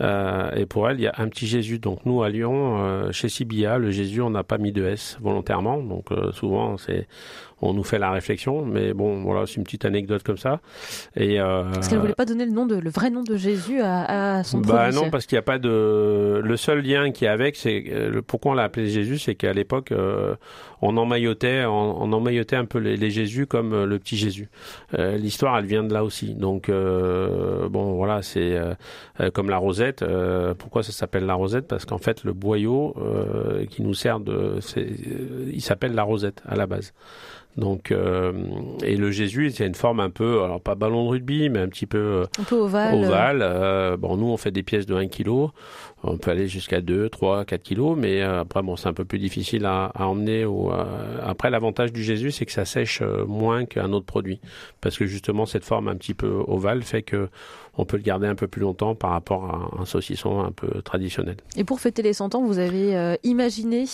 Euh, 0.00 0.50
et 0.56 0.66
pour 0.66 0.88
elle, 0.88 0.98
il 0.98 1.04
y 1.04 1.06
a 1.06 1.14
un 1.18 1.28
petit 1.28 1.46
Jésus. 1.46 1.78
Donc 1.78 2.04
nous, 2.04 2.22
à 2.22 2.30
Lyon, 2.30 3.10
chez 3.12 3.28
Sibia, 3.28 3.78
le 3.78 3.90
Jésus, 3.90 4.20
on 4.22 4.30
n'a 4.30 4.42
pas 4.42 4.58
mis 4.58 4.72
de 4.72 4.84
S 4.86 5.18
volontairement. 5.20 5.78
Donc 5.78 6.08
souvent, 6.32 6.76
c'est 6.76 7.06
on 7.62 7.72
nous 7.72 7.84
fait 7.84 7.98
la 7.98 8.10
réflexion, 8.10 8.64
mais 8.64 8.92
bon, 8.92 9.22
voilà, 9.22 9.46
c'est 9.46 9.54
une 9.54 9.64
petite 9.64 9.84
anecdote 9.84 10.22
comme 10.22 10.36
ça. 10.36 10.60
Et 11.16 11.40
euh, 11.40 11.64
parce 11.72 11.88
qu'elle 11.88 11.98
voulait 11.98 12.14
pas 12.14 12.26
donner 12.26 12.44
le 12.44 12.52
nom 12.52 12.66
de 12.66 12.76
le 12.76 12.90
vrai 12.90 13.10
nom 13.10 13.22
de 13.22 13.36
Jésus 13.36 13.80
à, 13.80 14.38
à 14.38 14.44
son 14.44 14.58
bah 14.60 14.90
non, 14.92 15.10
parce 15.10 15.26
qu'il 15.26 15.36
n'y 15.36 15.40
a 15.40 15.42
pas 15.42 15.58
de. 15.58 16.40
Le 16.44 16.56
seul 16.56 16.82
lien 16.82 17.10
qui 17.12 17.24
est 17.24 17.28
avec, 17.28 17.56
c'est 17.56 17.80
le 17.80 18.20
pourquoi 18.22 18.52
on 18.52 18.54
l'a 18.54 18.64
appelé 18.64 18.88
Jésus, 18.88 19.18
c'est 19.18 19.34
qu'à 19.34 19.52
l'époque, 19.52 19.92
on 20.82 20.96
emmaillotait, 20.96 21.64
on, 21.64 22.02
on 22.02 22.12
emmaillotait 22.12 22.56
un 22.56 22.66
peu 22.66 22.78
les, 22.78 22.96
les 22.96 23.10
Jésus 23.10 23.46
comme 23.46 23.84
le 23.84 23.98
petit 23.98 24.16
Jésus. 24.16 24.48
Euh, 24.94 25.16
L'histoire, 25.16 25.58
elle 25.58 25.66
vient 25.66 25.82
de 25.82 25.92
là 25.92 26.04
aussi. 26.04 26.34
Donc, 26.34 26.68
euh, 26.68 27.68
bon, 27.68 27.94
voilà, 27.94 28.22
c'est 28.22 28.56
euh, 28.56 29.30
comme 29.32 29.50
la 29.50 29.58
rosette. 29.58 30.04
pourquoi 30.58 30.82
ça 30.82 30.92
s'appelle 30.92 31.26
la 31.26 31.34
rosette? 31.34 31.66
Parce 31.66 31.84
qu'en 31.84 31.98
fait, 31.98 32.24
le 32.24 32.32
boyau 32.32 32.94
qui 33.70 33.82
nous 33.82 33.94
sert 33.94 34.20
de... 34.20 34.58
il 35.52 35.62
s'appelle 35.62 35.94
la 35.94 36.02
rosette 36.02 36.42
à 36.46 36.56
la 36.56 36.66
base. 36.66 36.92
Donc, 37.56 37.90
et 37.90 38.96
le 38.96 39.10
Jésus, 39.10 39.50
c'est 39.50 39.66
une 39.66 39.74
forme 39.74 40.00
un 40.00 40.10
peu, 40.10 40.42
alors 40.42 40.60
pas 40.60 40.74
ballon 40.74 41.04
de 41.04 41.10
rugby, 41.10 41.48
mais 41.48 41.60
un 41.60 41.68
petit 41.68 41.86
peu, 41.86 42.26
un 42.38 42.42
peu 42.42 42.56
ovale. 42.56 42.94
ovale. 42.94 43.96
bon, 43.98 44.16
nous, 44.16 44.26
on 44.26 44.36
fait 44.36 44.50
des 44.50 44.62
pièces 44.62 44.86
de 44.86 44.94
1 44.94 45.08
kg. 45.08 45.48
On 46.02 46.18
peut 46.18 46.30
aller 46.30 46.46
jusqu'à 46.46 46.80
2, 46.80 47.08
3, 47.08 47.44
4 47.44 47.62
kilos, 47.62 47.96
mais 47.98 48.22
euh, 48.22 48.40
après, 48.40 48.62
bon, 48.62 48.76
c'est 48.76 48.88
un 48.88 48.92
peu 48.92 49.04
plus 49.04 49.18
difficile 49.18 49.64
à, 49.64 49.90
emmener. 49.94 50.44
Ou, 50.44 50.70
euh, 50.70 51.18
après, 51.24 51.50
l'avantage 51.50 51.92
du 51.92 52.04
Jésus, 52.04 52.30
c'est 52.30 52.44
que 52.44 52.52
ça 52.52 52.64
sèche 52.64 53.00
euh, 53.02 53.24
moins 53.26 53.64
qu'un 53.64 53.92
autre 53.92 54.06
produit. 54.06 54.40
Parce 54.80 54.98
que 54.98 55.06
justement, 55.06 55.46
cette 55.46 55.64
forme 55.64 55.88
un 55.88 55.96
petit 55.96 56.14
peu 56.14 56.44
ovale 56.46 56.82
fait 56.82 57.02
que 57.02 57.28
on 57.78 57.84
peut 57.84 57.98
le 57.98 58.02
garder 58.02 58.26
un 58.26 58.34
peu 58.34 58.46
plus 58.46 58.62
longtemps 58.62 58.94
par 58.94 59.10
rapport 59.10 59.44
à 59.44 59.82
un 59.82 59.84
saucisson 59.84 60.40
un 60.40 60.50
peu 60.50 60.80
traditionnel. 60.80 61.36
Et 61.56 61.64
pour 61.64 61.78
fêter 61.78 62.00
les 62.00 62.14
100 62.14 62.34
ans, 62.34 62.42
vous 62.42 62.58
avez 62.58 63.18
imaginé 63.22 63.84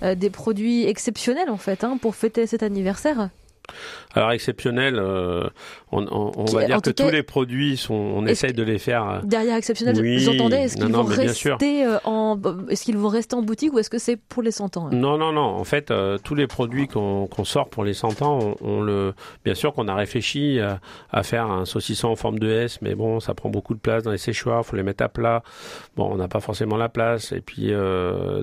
des 0.00 0.30
produits 0.30 0.86
exceptionnels, 0.86 1.50
en 1.50 1.58
fait, 1.58 1.84
hein, 1.84 1.98
pour 2.00 2.14
fêter 2.14 2.46
cet 2.46 2.62
anniversaire 2.62 2.97
anniversaire 3.06 3.37
alors 4.14 4.32
exceptionnel, 4.32 4.96
euh, 4.98 5.48
on, 5.92 6.44
va 6.46 6.64
dire 6.64 6.80
que 6.80 6.90
tous 6.90 7.10
les 7.10 7.22
produits 7.22 7.76
sont, 7.76 7.94
on 7.94 8.26
essaye 8.26 8.52
de 8.52 8.62
les 8.62 8.78
faire. 8.78 9.08
Euh, 9.08 9.18
derrière 9.22 9.56
exceptionnel, 9.56 9.94
vous 9.96 10.28
entendez 10.30 10.56
Est-ce 10.56 10.76
qu'ils 10.76 10.86
vont 10.86 11.04
rester 11.04 11.84
euh, 11.84 11.98
en, 12.04 12.38
est-ce 12.70 12.84
qu'ils 12.84 12.96
vont 12.96 13.08
rester 13.08 13.36
en 13.36 13.42
boutique 13.42 13.74
ou 13.74 13.78
est-ce 13.78 13.90
que 13.90 13.98
c'est 13.98 14.16
pour 14.16 14.42
les 14.42 14.50
100 14.50 14.76
ans 14.76 14.86
hein? 14.86 14.90
Non, 14.92 15.18
non, 15.18 15.32
non. 15.32 15.42
En 15.42 15.64
fait, 15.64 15.92
tous 16.24 16.34
les 16.34 16.46
produits 16.46 16.88
qu'on 16.88 17.28
sort 17.44 17.68
pour 17.68 17.84
les 17.84 17.94
100 17.94 18.22
ans, 18.22 18.54
on, 18.62 18.80
le, 18.80 19.14
bien 19.44 19.54
sûr 19.54 19.74
qu'on 19.74 19.88
a 19.88 19.94
réfléchi 19.94 20.58
à, 21.12 21.22
faire 21.22 21.50
un 21.50 21.64
saucisson 21.64 22.08
en 22.08 22.16
forme 22.16 22.38
de 22.38 22.48
S, 22.48 22.80
mais 22.80 22.94
bon, 22.94 23.20
ça 23.20 23.34
prend 23.34 23.50
beaucoup 23.50 23.74
de 23.74 23.80
place 23.80 24.02
dans 24.02 24.12
les 24.12 24.18
séchoirs, 24.18 24.64
faut 24.64 24.76
les 24.76 24.82
mettre 24.82 25.04
à 25.04 25.08
plat. 25.08 25.42
Bon, 25.96 26.10
on 26.10 26.16
n'a 26.16 26.28
pas 26.28 26.40
forcément 26.40 26.76
la 26.76 26.88
place. 26.88 27.32
Et 27.32 27.40
puis 27.40 27.72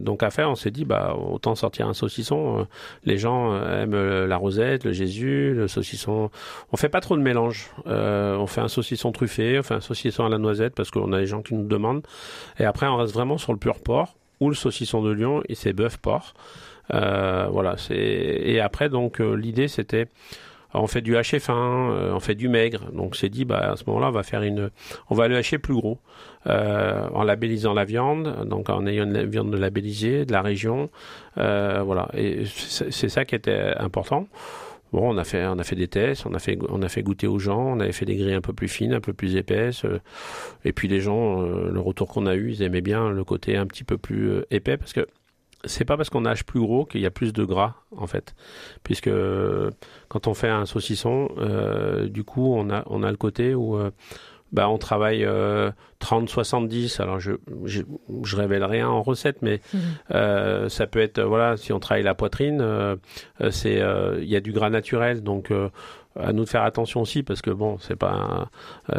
donc 0.01 0.21
à 0.23 0.29
faire, 0.29 0.49
on 0.49 0.55
s'est 0.55 0.71
dit 0.71 0.85
bah 0.85 1.15
autant 1.15 1.55
sortir 1.55 1.87
un 1.87 1.93
saucisson. 1.93 2.67
Les 3.03 3.17
gens 3.17 3.55
aiment 3.65 4.25
la 4.25 4.37
rosette, 4.37 4.83
le 4.85 4.91
Jésus 4.91 5.14
le 5.23 5.67
saucisson. 5.67 6.29
On 6.71 6.77
fait 6.77 6.89
pas 6.89 7.01
trop 7.01 7.15
de 7.17 7.21
mélange. 7.21 7.71
Euh, 7.87 8.35
on 8.37 8.47
fait 8.47 8.61
un 8.61 8.67
saucisson 8.67 9.11
truffé, 9.11 9.59
on 9.59 9.63
fait 9.63 9.75
un 9.75 9.81
saucisson 9.81 10.25
à 10.25 10.29
la 10.29 10.37
noisette 10.37 10.75
parce 10.75 10.91
qu'on 10.91 11.11
a 11.13 11.19
des 11.19 11.25
gens 11.25 11.41
qui 11.41 11.53
nous 11.53 11.67
demandent. 11.67 12.05
Et 12.59 12.65
après, 12.65 12.87
on 12.87 12.97
reste 12.97 13.13
vraiment 13.13 13.37
sur 13.37 13.53
le 13.53 13.59
pur 13.59 13.79
porc 13.79 14.15
ou 14.39 14.49
le 14.49 14.55
saucisson 14.55 15.01
de 15.01 15.11
Lyon 15.11 15.41
et 15.47 15.55
c'est 15.55 15.73
bœuf 15.73 15.97
porc. 15.97 16.33
Euh, 16.93 17.47
voilà. 17.49 17.77
C'est 17.77 17.95
et 17.95 18.59
après 18.59 18.89
donc 18.89 19.19
euh, 19.19 19.33
l'idée 19.33 19.67
c'était 19.67 20.07
on 20.77 20.87
fait 20.87 21.01
du 21.01 21.15
haché 21.15 21.39
fin, 21.39 22.11
on 22.13 22.19
fait 22.19 22.35
du 22.35 22.49
maigre. 22.49 22.91
Donc 22.91 23.15
c'est 23.15 23.29
dit, 23.29 23.45
bah, 23.45 23.71
à 23.71 23.75
ce 23.77 23.85
moment-là, 23.87 24.09
on 24.09 24.11
va 24.11 24.23
faire 24.23 24.41
une, 24.41 24.71
on 25.09 25.15
va 25.15 25.29
le 25.29 25.37
hacher 25.37 25.57
plus 25.57 25.73
gros, 25.73 25.99
en 26.45 27.23
labellisant 27.23 27.73
la 27.73 27.85
viande, 27.85 28.45
donc 28.45 28.69
en 28.69 28.85
ayant 28.85 29.05
une 29.05 29.23
viande 29.23 29.55
labellisée 29.55 30.25
de 30.25 30.33
la 30.33 30.41
région, 30.41 30.89
voilà. 31.37 32.09
Et 32.13 32.43
c'est 32.45 33.07
ça 33.07 33.23
qui 33.23 33.35
était 33.35 33.73
important. 33.77 34.27
Bon, 34.95 35.13
on 35.13 35.17
a 35.17 35.25
fait, 35.25 35.75
des 35.75 35.89
tests, 35.89 36.25
on 36.25 36.33
a 36.33 36.39
fait, 36.39 37.03
goûter 37.03 37.27
aux 37.27 37.37
gens, 37.37 37.59
on 37.59 37.81
avait 37.81 37.91
fait 37.91 38.05
des 38.05 38.15
grilles 38.15 38.33
un 38.33 38.39
peu 38.39 38.53
plus 38.53 38.69
fines, 38.69 38.93
un 38.93 39.01
peu 39.01 39.11
plus 39.11 39.35
épaisses, 39.35 39.83
euh, 39.83 39.99
et 40.63 40.71
puis 40.71 40.87
les 40.87 41.01
gens, 41.01 41.41
euh, 41.41 41.69
le 41.69 41.81
retour 41.81 42.07
qu'on 42.07 42.25
a 42.25 42.33
eu, 42.33 42.51
ils 42.51 42.61
aimaient 42.61 42.79
bien 42.79 43.09
le 43.09 43.25
côté 43.25 43.57
un 43.57 43.67
petit 43.67 43.83
peu 43.83 43.97
plus 43.97 44.29
euh, 44.29 44.45
épais 44.51 44.77
parce 44.77 44.93
que 44.93 45.05
c'est 45.65 45.83
pas 45.83 45.97
parce 45.97 46.09
qu'on 46.09 46.23
hache 46.23 46.45
plus 46.45 46.61
gros 46.61 46.85
qu'il 46.85 47.01
y 47.01 47.05
a 47.05 47.11
plus 47.11 47.33
de 47.33 47.43
gras 47.43 47.73
en 47.91 48.07
fait, 48.07 48.35
puisque 48.83 49.09
quand 50.07 50.27
on 50.27 50.33
fait 50.33 50.47
un 50.47 50.65
saucisson, 50.65 51.27
du 52.05 52.23
coup 52.23 52.53
on 52.55 52.69
a, 52.69 52.83
on 52.85 53.03
a 53.03 53.11
le 53.11 53.17
côté 53.17 53.53
où 53.53 53.77
bah, 54.51 54.69
on 54.69 54.77
travaille 54.77 55.25
30-70. 56.05 57.01
Alors, 57.01 57.19
je, 57.19 57.33
je, 57.65 57.81
je, 58.23 58.35
révèle 58.35 58.63
rien 58.63 58.87
en 58.87 59.01
recette, 59.01 59.41
mais 59.41 59.61
mhm. 59.73 59.81
euh, 60.13 60.69
ça 60.69 60.87
peut 60.87 60.99
être, 60.99 61.21
voilà, 61.21 61.57
si 61.57 61.73
on 61.73 61.79
travaille 61.79 62.03
la 62.03 62.15
poitrine, 62.15 62.59
euh, 62.61 62.95
euh, 63.41 63.51
c'est, 63.51 63.81
il 64.19 64.29
y 64.29 64.35
a 64.35 64.41
du 64.41 64.51
gras 64.51 64.69
naturel, 64.69 65.23
donc 65.23 65.51
à 66.17 66.31
nous 66.31 66.45
de 66.45 66.49
faire 66.49 66.63
attention 66.63 67.01
aussi 67.01 67.23
parce 67.23 67.41
que 67.41 67.51
bon, 67.51 67.77
c'est 67.79 67.97
pas 67.97 68.49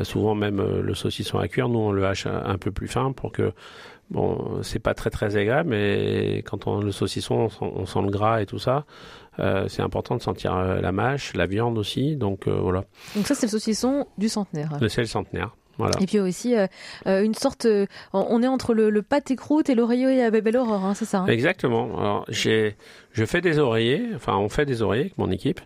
souvent 0.03 0.35
même 0.35 0.63
le 0.81 0.95
saucisson 0.95 1.39
à 1.39 1.49
cuire, 1.49 1.69
nous 1.69 1.79
on 1.79 1.93
le 1.93 2.05
hache 2.07 2.27
un, 2.27 2.59
peu 2.59 2.71
plus 2.71 2.89
fin 2.89 3.13
pour 3.13 3.33
que 3.33 3.53
bon, 4.11 4.61
c'est 4.63 4.81
pas 4.81 4.93
très 4.93 5.09
très 5.09 5.37
agréable, 5.37 5.71
mais 5.71 6.43
quand 6.47 6.67
on 6.67 6.83
le 6.83 6.93
saucisson, 6.93 7.49
on 7.61 7.87
sent, 7.87 8.03
le 8.03 8.11
gras 8.11 8.43
et 8.43 8.47
tout 8.47 8.59
ça. 8.59 8.85
C'est 9.39 9.83
important 9.83 10.17
de 10.17 10.23
sentir 10.23 10.57
la 10.57 10.93
mâche, 10.93 11.35
la 11.35 11.47
viande 11.47 11.79
aussi, 11.79 12.17
donc 12.17 12.49
voilà. 12.49 12.85
Donc 13.15 13.27
ça 13.27 13.35
c'est 13.35 13.47
le 13.47 13.51
saucisson 13.51 14.07
du 14.19 14.29
centenaire. 14.29 14.71
C'est 14.89 15.03
le 15.03 15.07
centenaire. 15.07 15.53
Et 16.01 16.07
puis 16.07 16.21
aussi 16.21 16.57
euh, 16.57 16.67
euh, 17.07 17.23
une 17.23 17.35
sorte, 17.35 17.67
euh, 17.67 17.87
on 18.13 18.43
est 18.43 18.47
entre 18.47 18.73
le, 18.73 18.91
le 18.91 19.03
pâté 19.03 19.37
croûte 19.37 19.69
et 19.69 19.75
l'oreiller 19.75 20.25
à 20.25 20.31
Belle 20.31 20.57
Aurore, 20.57 20.85
hein, 20.85 20.95
c'est 20.95 21.05
ça 21.05 21.19
hein? 21.21 21.27
Exactement. 21.27 21.99
Alors 21.99 22.25
j'ai, 22.29 22.77
je 23.13 23.25
fais 23.25 23.41
des 23.41 23.59
oreillers, 23.59 24.09
enfin 24.15 24.37
on 24.37 24.49
fait 24.49 24.65
des 24.65 24.83
oreillers 24.83 25.05
avec 25.05 25.19
mon 25.19 25.31
équipe, 25.31 25.61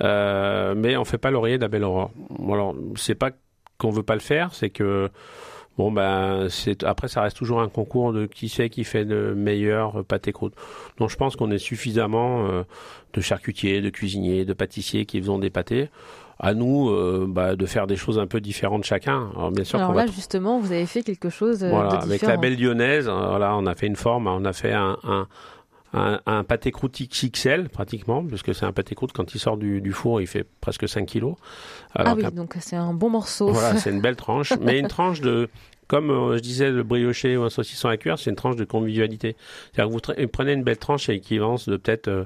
mais 0.00 0.96
on 0.96 1.04
fait 1.04 1.18
pas 1.18 1.30
l'oreiller 1.30 1.58
Belle 1.58 1.84
Aurore. 1.84 2.10
Alors 2.48 2.76
c'est 2.96 3.14
pas 3.14 3.30
qu'on 3.78 3.90
veut 3.90 4.04
pas 4.04 4.14
le 4.14 4.20
faire, 4.20 4.54
c'est 4.54 4.70
que 4.70 5.10
Bon 5.78 5.92
ben 5.92 6.48
c'est 6.48 6.84
après 6.84 7.08
ça 7.08 7.20
reste 7.22 7.36
toujours 7.36 7.60
un 7.60 7.68
concours 7.68 8.12
de 8.12 8.26
qui 8.26 8.48
c'est 8.48 8.70
qui 8.70 8.84
fait 8.84 9.04
le 9.04 9.34
meilleur 9.34 10.04
pâté 10.04 10.32
croûte. 10.32 10.54
Donc 10.98 11.10
je 11.10 11.16
pense 11.16 11.36
qu'on 11.36 11.50
est 11.50 11.58
suffisamment 11.58 12.46
de 13.12 13.20
charcutiers, 13.20 13.82
de 13.82 13.90
cuisiniers, 13.90 14.44
de 14.44 14.54
pâtissiers 14.54 15.04
qui 15.04 15.20
faisons 15.20 15.38
des 15.38 15.50
pâtés 15.50 15.90
à 16.38 16.54
nous 16.54 16.90
euh, 16.90 17.26
bah, 17.28 17.56
de 17.56 17.66
faire 17.66 17.86
des 17.86 17.96
choses 17.96 18.18
un 18.18 18.26
peu 18.26 18.40
différentes 18.40 18.84
chacun. 18.84 19.30
Alors 19.34 19.50
bien 19.50 19.64
sûr. 19.64 19.78
Alors 19.78 19.94
là, 19.94 20.06
justement, 20.06 20.58
vous 20.58 20.72
avez 20.72 20.86
fait 20.86 21.02
quelque 21.02 21.30
chose 21.30 21.64
euh, 21.64 21.70
voilà, 21.70 21.96
de 21.96 22.04
avec 22.04 22.22
la 22.22 22.36
belle 22.36 22.60
lyonnaise. 22.60 23.08
Hein, 23.08 23.26
voilà, 23.28 23.56
on 23.56 23.66
a 23.66 23.74
fait 23.74 23.86
une 23.86 23.96
forme, 23.96 24.26
on 24.26 24.44
a 24.44 24.52
fait 24.52 24.72
un, 24.72 24.98
un 25.04 25.26
un, 25.96 26.20
un, 26.26 26.44
pâté 26.44 26.70
croûte 26.70 27.00
XL 27.00 27.68
pratiquement, 27.68 28.24
puisque 28.24 28.54
c'est 28.54 28.66
un 28.66 28.72
pâté 28.72 28.94
croûte 28.94 29.12
quand 29.12 29.34
il 29.34 29.38
sort 29.38 29.56
du, 29.56 29.80
du, 29.80 29.92
four, 29.92 30.20
il 30.20 30.26
fait 30.26 30.46
presque 30.60 30.88
5 30.88 31.06
kilos. 31.06 31.36
ah 31.94 32.14
oui, 32.14 32.30
donc 32.32 32.56
c'est 32.60 32.76
un 32.76 32.92
bon 32.92 33.10
morceau. 33.10 33.48
Voilà, 33.48 33.76
c'est 33.78 33.90
une 33.90 34.00
belle 34.00 34.16
tranche, 34.16 34.52
mais 34.60 34.78
une 34.78 34.88
tranche 34.88 35.20
de 35.20 35.48
comme 35.88 36.10
euh, 36.10 36.36
je 36.36 36.42
disais, 36.42 36.70
le 36.70 36.82
brioché 36.82 37.36
ou 37.36 37.44
un 37.44 37.50
saucisson 37.50 37.88
à 37.88 37.96
cuire, 37.96 38.18
c'est 38.18 38.30
une 38.30 38.36
tranche 38.36 38.56
de 38.56 38.64
convivialité. 38.64 39.36
C'est-à-dire 39.72 39.96
que 39.96 40.22
vous 40.22 40.28
prenez 40.28 40.52
une 40.52 40.64
belle 40.64 40.78
tranche 40.78 41.08
à 41.08 41.12
équivalence 41.12 41.68
de 41.68 41.76
peut-être 41.76 42.08
euh, 42.08 42.24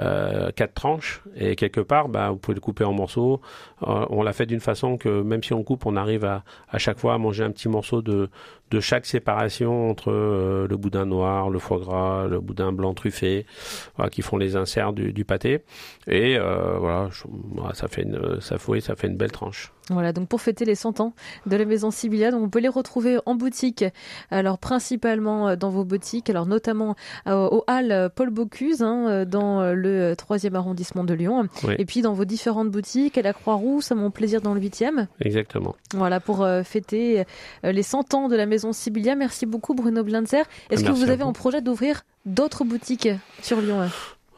euh, 0.00 0.50
quatre 0.52 0.74
tranches 0.74 1.22
et 1.36 1.56
quelque 1.56 1.80
part, 1.80 2.08
bah, 2.08 2.30
vous 2.30 2.36
pouvez 2.36 2.54
le 2.54 2.60
couper 2.60 2.84
en 2.84 2.92
morceaux. 2.92 3.40
on 3.82 4.22
l'a 4.22 4.32
fait 4.32 4.46
d'une 4.46 4.60
façon 4.60 4.96
que 4.96 5.22
même 5.22 5.42
si 5.42 5.52
on 5.52 5.62
coupe, 5.62 5.86
on 5.86 5.96
arrive 5.96 6.24
à, 6.24 6.44
à 6.70 6.78
chaque 6.78 6.98
fois 6.98 7.14
à 7.14 7.18
manger 7.18 7.44
un 7.44 7.50
petit 7.50 7.68
morceau 7.68 8.02
de, 8.02 8.28
de 8.70 8.80
chaque 8.80 9.06
séparation 9.06 9.90
entre 9.90 10.10
le 10.68 10.76
boudin 10.76 11.06
noir, 11.06 11.50
le 11.50 11.58
foie 11.58 11.78
gras, 11.78 12.26
le 12.26 12.40
boudin 12.40 12.72
blanc 12.72 12.94
truffé, 12.94 13.46
qui 14.10 14.22
font 14.22 14.36
les 14.36 14.56
inserts 14.56 14.92
du, 14.92 15.24
pâté. 15.24 15.62
Et 16.06 16.38
voilà, 16.38 17.10
ça 17.74 17.88
fait 17.88 18.02
une, 18.02 18.40
ça, 18.40 18.56
ça 18.58 18.96
fait 18.96 19.06
une 19.06 19.16
belle 19.16 19.32
tranche. 19.32 19.74
Voilà, 19.90 20.14
donc 20.14 20.28
pour 20.28 20.40
fêter 20.40 20.64
les 20.64 20.76
100 20.76 21.00
ans 21.00 21.12
de 21.44 21.56
la 21.56 21.66
maison 21.66 21.90
Sibylla, 21.90 22.30
donc 22.30 22.42
on 22.42 22.48
peut 22.48 22.60
les 22.60 22.68
retrouver 22.68 23.18
en 23.26 23.34
boutique, 23.34 23.84
alors 24.30 24.58
principalement 24.58 25.48
euh, 25.48 25.56
dans 25.56 25.68
vos 25.68 25.84
boutiques, 25.84 26.30
alors 26.30 26.46
notamment 26.46 26.96
euh, 27.26 27.48
au 27.50 27.64
Hall 27.68 28.10
Paul 28.14 28.30
Bocuse, 28.30 28.80
hein, 28.80 29.08
euh, 29.08 29.24
dans 29.26 29.74
le 29.74 29.83
3e 29.84 30.54
arrondissement 30.54 31.04
de 31.04 31.14
Lyon, 31.14 31.48
et 31.78 31.84
puis 31.84 32.02
dans 32.02 32.12
vos 32.12 32.24
différentes 32.24 32.70
boutiques, 32.70 33.18
à 33.18 33.22
la 33.22 33.32
Croix-Rousse, 33.32 33.92
à 33.92 33.94
Mon 33.94 34.10
Plaisir 34.10 34.40
dans 34.40 34.54
le 34.54 34.60
8e. 34.60 35.06
Exactement. 35.20 35.74
Voilà, 35.94 36.20
pour 36.20 36.46
fêter 36.64 37.24
les 37.62 37.82
100 37.82 38.14
ans 38.14 38.28
de 38.28 38.36
la 38.36 38.46
maison 38.46 38.72
Sibylla. 38.72 39.14
Merci 39.14 39.46
beaucoup 39.46 39.74
Bruno 39.74 40.02
Blinzer. 40.02 40.44
Est-ce 40.70 40.84
que 40.84 40.92
vous 40.92 41.10
avez 41.10 41.22
en 41.22 41.32
projet 41.32 41.60
d'ouvrir 41.60 42.02
d'autres 42.26 42.64
boutiques 42.64 43.08
sur 43.42 43.60
Lyon? 43.60 43.88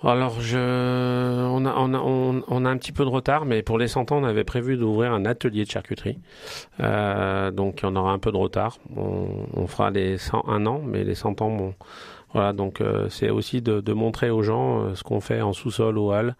Alors, 0.03 0.41
je, 0.41 0.59
on 0.59 1.65
a, 1.65 1.75
on, 1.76 1.95
a, 1.95 1.99
on, 1.99 2.65
a 2.65 2.69
un 2.69 2.76
petit 2.76 2.93
peu 2.93 3.05
de 3.05 3.09
retard, 3.09 3.47
mais 3.47 3.62
pour 3.62 3.79
les 3.79 3.88
100 3.88 4.12
ans, 4.12 4.19
on 4.19 4.25
avait 4.25 4.45
prévu 4.45 4.76
d'ouvrir 4.76 5.12
un 5.12 5.25
atelier 5.25 5.65
de 5.65 5.71
charcuterie. 5.71 6.19
Euh, 6.81 7.50
donc, 7.50 7.81
on 7.83 7.97
aura 7.97 8.12
un 8.12 8.19
peu 8.19 8.31
de 8.31 8.37
retard. 8.37 8.79
On, 8.95 9.26
on 9.55 9.67
fera 9.67 9.91
les 9.91 10.19
101 10.19 10.67
ans, 10.67 10.83
mais 10.85 11.03
les 11.03 11.15
100 11.15 11.41
ans, 11.41 11.50
bon, 11.50 11.75
voilà, 12.37 12.52
donc 12.52 12.83
euh, 12.83 13.09
c'est 13.09 13.31
aussi 13.31 13.62
de, 13.62 13.81
de, 13.81 13.93
montrer 13.95 14.28
aux 14.28 14.43
gens 14.43 14.83
euh, 14.83 14.95
ce 14.95 15.02
qu'on 15.02 15.23
fait 15.23 15.40
en 15.40 15.55
sous-sol 15.55 15.97
au 15.97 16.12
hall 16.12 16.37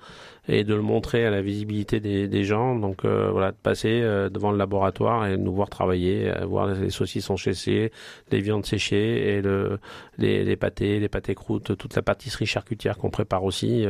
et 0.47 0.63
de 0.63 0.75
le 0.75 0.83
montrer 0.83 1.25
à 1.25 1.31
la 1.31 1.41
visibilité 1.41 2.01
des, 2.01 2.29
des 2.29 2.45
gens. 2.45 2.77
Donc 2.77 3.07
euh, 3.07 3.31
voilà, 3.31 3.53
de 3.53 3.57
passer 3.57 4.03
devant 4.31 4.51
le 4.53 4.59
laboratoire 4.59 5.27
et 5.27 5.39
de 5.39 5.43
nous 5.43 5.55
voir 5.55 5.71
travailler, 5.71 6.31
voir 6.47 6.67
les 6.67 6.91
saucissons 6.91 7.39
séchés, 7.39 7.93
les 8.31 8.43
viandes 8.43 8.67
séchées 8.67 9.37
et 9.37 9.41
le, 9.41 9.79
les, 10.19 10.45
les 10.45 10.57
pâtés, 10.57 11.01
les 11.01 11.09
pâtés 11.09 11.35
croûtes, 11.35 11.75
toute 11.79 11.97
la 11.97 12.03
pâtisserie 12.03 12.45
charcutière 12.45 12.99
qu'on 12.99 13.09
prépare 13.09 13.45
aussi, 13.45 13.87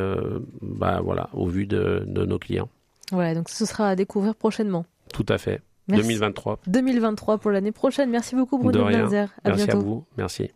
bah 0.63 1.01
voilà, 1.03 1.29
au 1.33 1.49
vu 1.49 1.67
de, 1.67 2.05
de 2.07 2.25
nos 2.25 2.39
clients. 2.39 2.69
Voilà, 3.11 3.35
donc 3.35 3.49
ce 3.49 3.67
sera 3.67 3.89
à 3.89 3.97
découvrir 3.97 4.37
prochainement. 4.37 4.87
Tout 5.13 5.27
à 5.29 5.39
fait. 5.39 5.61
Merci. 5.89 6.05
2023. 6.05 6.61
2023 6.69 7.39
pour 7.39 7.51
l'année 7.51 7.73
prochaine. 7.73 8.11
Merci 8.11 8.37
beaucoup 8.37 8.59
Bruno 8.59 8.85
Merci 8.85 9.71
à 9.71 9.75
vous. 9.75 10.05
Merci. 10.17 10.53